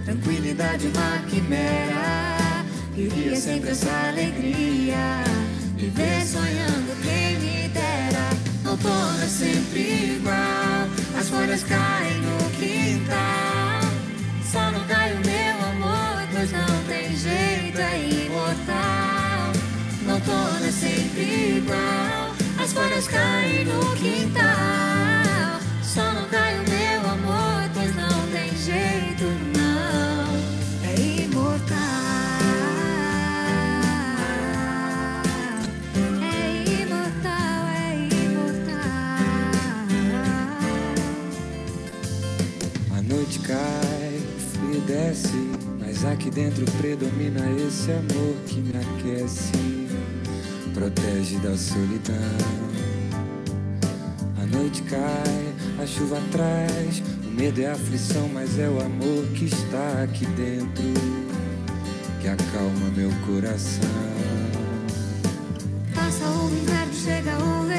[0.05, 2.65] tranquilidade, uma quimera.
[2.95, 5.25] Vivia sempre essa alegria,
[5.77, 8.31] viver sonhando quem me dera.
[8.71, 10.89] Outono é sempre igual,
[11.19, 13.81] as folhas caem no quintal.
[14.51, 15.30] Só não cai o
[16.41, 19.53] pois não tem jeito, é imortal.
[20.07, 25.61] No outono é sempre igual, as folhas caem no quintal.
[25.83, 29.25] Só não cai o meu amor, pois não tem jeito,
[29.55, 30.35] não.
[30.89, 31.77] É imortal.
[36.23, 38.89] É imortal, é imortal.
[42.97, 44.23] A noite cai,
[44.55, 45.50] frio desce,
[46.03, 49.53] mas aqui dentro predomina esse amor que me aquece,
[50.73, 52.15] protege da solidão.
[54.41, 59.27] A noite cai, a chuva traz, o medo é a aflição, mas é o amor
[59.35, 60.85] que está aqui dentro
[62.21, 63.91] que acalma meu coração.
[65.95, 67.70] Passa o inverno, chega o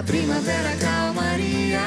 [0.00, 1.78] Na primavera, calmaria,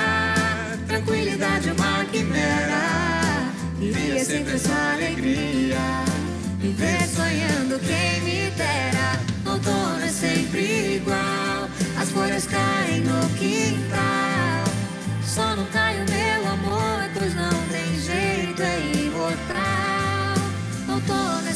[0.86, 3.52] tranquilidade, uma quimera.
[3.80, 5.80] Vivia sempre essa alegria.
[6.60, 9.20] Viver sonhando quem me dera.
[9.52, 11.68] Outono é sempre igual.
[12.00, 14.64] As folhas caem no quintal.
[15.26, 20.36] Só não cai o meu amor, pois não tem jeito, é imortal.
[20.88, 21.53] Outono é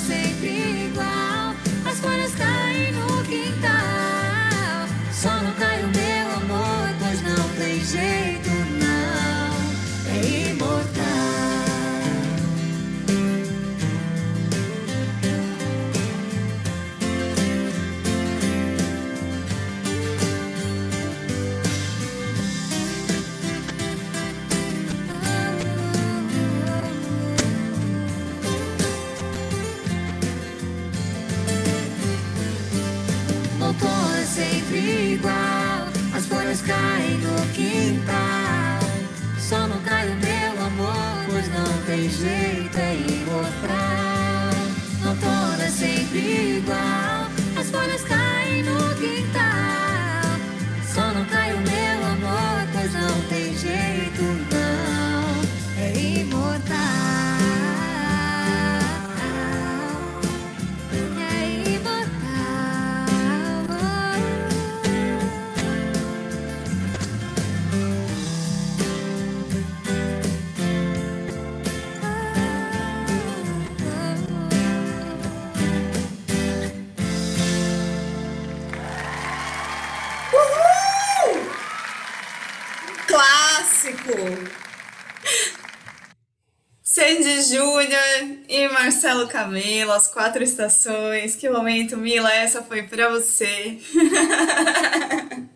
[89.07, 91.33] Marcelo Camelo, as quatro estações.
[91.33, 93.77] Que momento, Mila, essa foi pra você.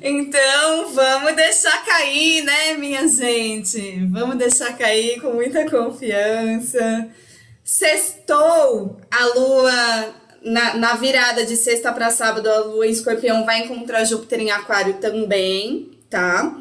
[0.00, 4.06] Então, vamos deixar cair, né, minha gente?
[4.06, 7.08] Vamos deixar cair com muita confiança.
[7.62, 13.64] Sextou, a lua, na, na virada de sexta para sábado, a lua em escorpião vai
[13.64, 16.56] encontrar Júpiter em aquário também, tá?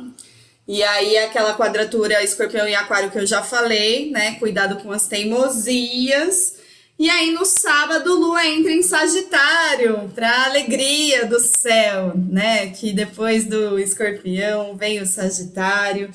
[0.67, 4.35] E aí, aquela quadratura escorpião e aquário que eu já falei, né?
[4.35, 6.57] Cuidado com as teimosias.
[6.99, 12.71] E aí, no sábado, Lua entra em Sagitário, para alegria do céu, né?
[12.71, 16.09] Que depois do escorpião vem o Sagitário.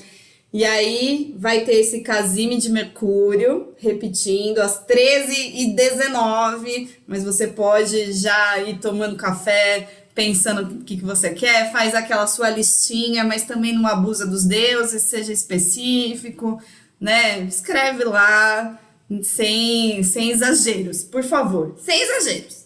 [0.53, 6.91] E aí, vai ter esse casime de Mercúrio, repetindo, às 13h19.
[7.07, 12.27] Mas você pode já ir tomando café, pensando o que, que você quer, faz aquela
[12.27, 16.61] sua listinha, mas também não abusa dos deuses, seja específico,
[17.01, 17.41] né?
[17.41, 18.79] Escreve lá,
[19.23, 22.63] sem, sem exageros, por favor, sem exageros.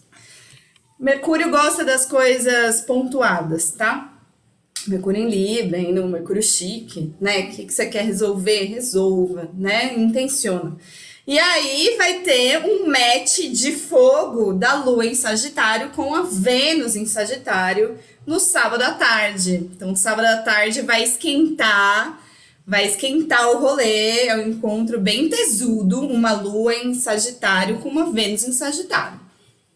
[0.99, 4.13] Mercúrio gosta das coisas pontuadas, tá?
[4.87, 7.39] Mercúrio em Libra, ainda um Mercúrio chique, né?
[7.39, 8.65] O que, que você quer resolver?
[8.65, 9.93] Resolva, né?
[9.95, 10.77] Intenciona.
[11.27, 16.95] E aí vai ter um match de fogo da Lua em Sagitário com a Vênus
[16.95, 19.69] em Sagitário no sábado à tarde.
[19.75, 22.17] Então, sábado à tarde vai esquentar,
[22.65, 28.09] vai esquentar o rolê, é um encontro bem tesudo, uma Lua em Sagitário com uma
[28.09, 29.26] Vênus em Sagitário.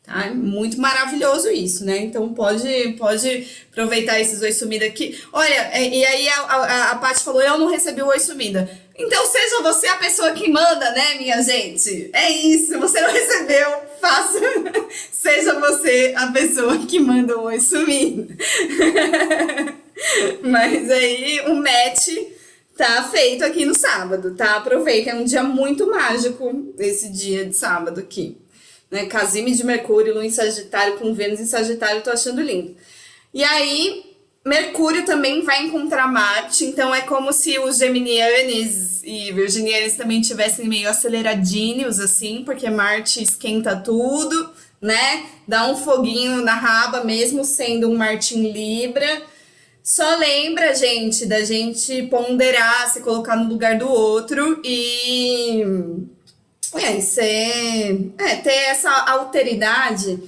[0.03, 0.31] Tá?
[0.33, 1.99] Muito maravilhoso isso, né?
[1.99, 5.21] Então pode, pode aproveitar esses oi sumida aqui.
[5.31, 8.67] Olha, é, e aí a, a, a Paty falou: eu não recebi o oi sumida.
[8.97, 12.09] Então seja você a pessoa que manda, né, minha gente?
[12.13, 14.39] É isso, você não recebeu, faça.
[15.11, 18.35] seja você a pessoa que manda o oi sumida.
[20.41, 22.09] Mas aí o match
[22.75, 24.57] tá feito aqui no sábado, tá?
[24.57, 28.41] Aproveita, é um dia muito mágico esse dia de sábado aqui
[28.91, 29.05] né?
[29.05, 32.75] Casime de Mercúrio, Lua em Sagitário com Vênus em Sagitário, tô achando lindo.
[33.33, 34.03] E aí,
[34.45, 40.67] Mercúrio também vai encontrar Marte, então é como se os geminianes e virginianes também tivessem
[40.67, 45.25] meio aceleradinhos, assim, porque Marte esquenta tudo, né?
[45.47, 49.21] Dá um foguinho na raba, mesmo sendo um Marte em Libra.
[49.83, 55.63] Só lembra, gente, da gente ponderar, se colocar no lugar do outro e
[56.75, 60.19] é, ser, é, ter essa alteridade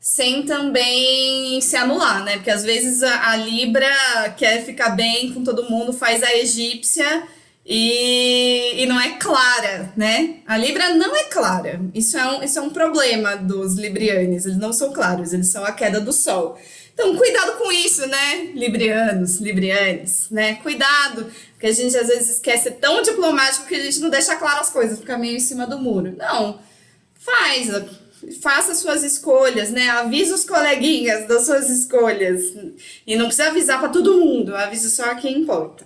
[0.00, 2.36] sem também se anular, né?
[2.36, 7.24] Porque às vezes a, a, Libra quer ficar bem com todo mundo, faz a egípcia
[7.66, 10.36] e, e não é clara, né?
[10.46, 11.80] A Libra não é clara.
[11.92, 14.46] Isso é, um, isso é um problema dos librianes.
[14.46, 16.58] Eles não são claros, eles são a queda do sol.
[16.94, 18.50] Então, cuidado com isso, né?
[18.54, 20.54] Librianos, librianes, né?
[20.54, 24.60] Cuidado porque a gente às vezes esquece tão diplomático que a gente não deixa claro
[24.60, 26.14] as coisas, fica meio em cima do muro.
[26.16, 26.60] Não,
[27.18, 27.68] faz,
[28.40, 29.90] faça suas escolhas, né?
[29.90, 32.44] Avisa os coleguinhas das suas escolhas.
[33.04, 35.84] E não precisa avisar para todo mundo, avisa só quem importa.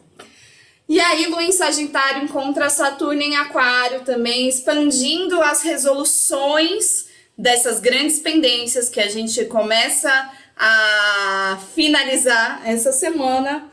[0.86, 7.06] E aí, Lua em Sagitário encontra Saturno em Aquário também, expandindo as resoluções
[7.38, 13.71] dessas grandes pendências que a gente começa a finalizar essa semana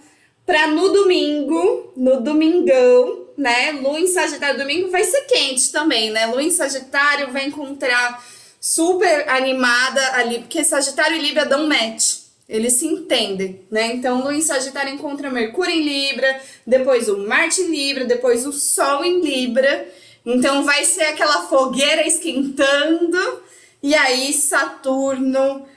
[0.50, 3.72] para no domingo, no domingão, né?
[3.74, 6.26] Lua em Sagitário, domingo vai ser quente também, né?
[6.26, 8.26] Lua em Sagitário vai encontrar
[8.60, 12.22] super animada ali, porque Sagitário e Libra dão match.
[12.50, 13.94] Eles se entendem, né?
[13.94, 18.52] Então, Lua em Sagitário encontra Mercúrio em Libra, depois o Marte em Libra, depois o
[18.52, 19.88] Sol em Libra.
[20.26, 23.44] Então, vai ser aquela fogueira esquentando.
[23.84, 25.68] E aí, Saturno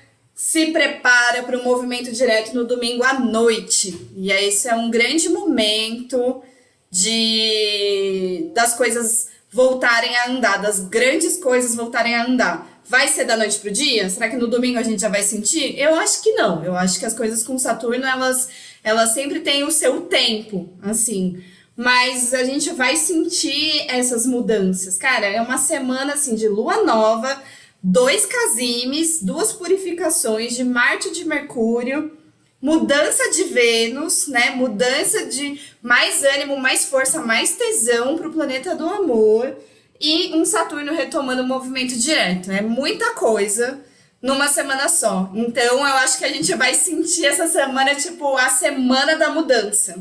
[0.43, 4.09] se prepara para o movimento direto no domingo à noite.
[4.17, 6.43] E aí esse é um grande momento
[6.91, 12.83] de das coisas voltarem a andar, das grandes coisas voltarem a andar.
[12.85, 14.11] Vai ser da noite pro dia?
[14.11, 15.79] Será que no domingo a gente já vai sentir?
[15.79, 16.65] Eu acho que não.
[16.65, 18.49] Eu acho que as coisas com Saturno, elas,
[18.83, 21.41] elas sempre têm o seu tempo, assim.
[21.77, 24.99] Mas a gente vai sentir essas mudanças.
[24.99, 27.41] Cara, é uma semana, assim, de lua nova,
[27.83, 32.17] dois casimes, duas purificações de Marte e de Mercúrio,
[32.61, 34.51] mudança de Vênus, né?
[34.51, 39.57] Mudança de mais ânimo, mais força, mais tesão para o planeta do amor
[40.01, 42.53] e um Saturno retomando o movimento direto.
[42.53, 43.81] É muita coisa
[44.21, 45.29] numa semana só.
[45.35, 49.97] Então eu acho que a gente vai sentir essa semana tipo a semana da mudança.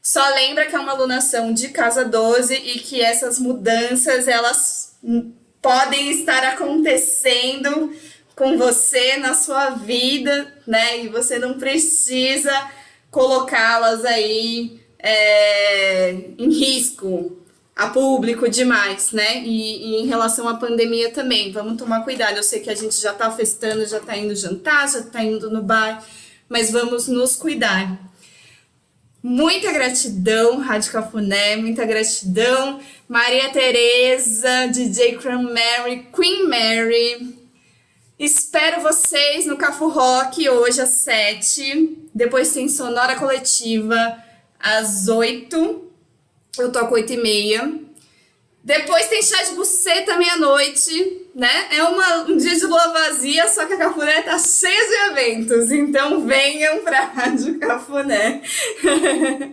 [0.00, 4.96] Só lembra que é uma alunação de casa 12 e que essas mudanças elas
[5.60, 7.92] podem estar acontecendo
[8.34, 11.04] com você na sua vida, né?
[11.04, 12.52] E você não precisa
[13.10, 17.36] colocá-las aí é, em risco
[17.76, 19.42] a público demais, né?
[19.42, 22.36] E, e, em relação à pandemia também, vamos tomar cuidado.
[22.36, 25.50] Eu sei que a gente já tá festando, já tá indo jantar, já tá indo
[25.50, 26.04] no bar,
[26.48, 28.09] mas vamos nos cuidar.
[29.22, 32.80] Muita gratidão, Rádio Cafuné, muita gratidão.
[33.06, 37.36] Maria Tereza, DJ Crown Mary, Queen Mary.
[38.18, 42.08] Espero vocês no Cafu Rock hoje às 7.
[42.14, 44.16] Depois tem Sonora Coletiva
[44.58, 45.90] às 8.
[46.58, 47.79] Eu toco 8 e meia.
[48.70, 51.66] Depois tem chá de buceta meia-noite, né?
[51.72, 55.72] É uma, um dia de lua vazia, só que a Cafuné tá cheia de eventos.
[55.72, 58.40] Então venham pra Rádio Cafuné.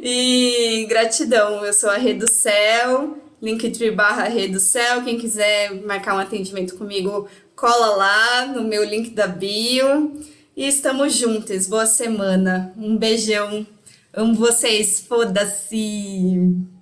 [0.00, 5.02] e gratidão, eu sou a Rede do Céu, linktree barra Rede do Céu.
[5.02, 10.22] Quem quiser marcar um atendimento comigo, cola lá no meu link da bio.
[10.56, 11.66] E estamos juntas.
[11.66, 12.72] Boa semana.
[12.78, 13.66] Um beijão.
[14.12, 15.00] Amo vocês.
[15.00, 16.73] Foda-se.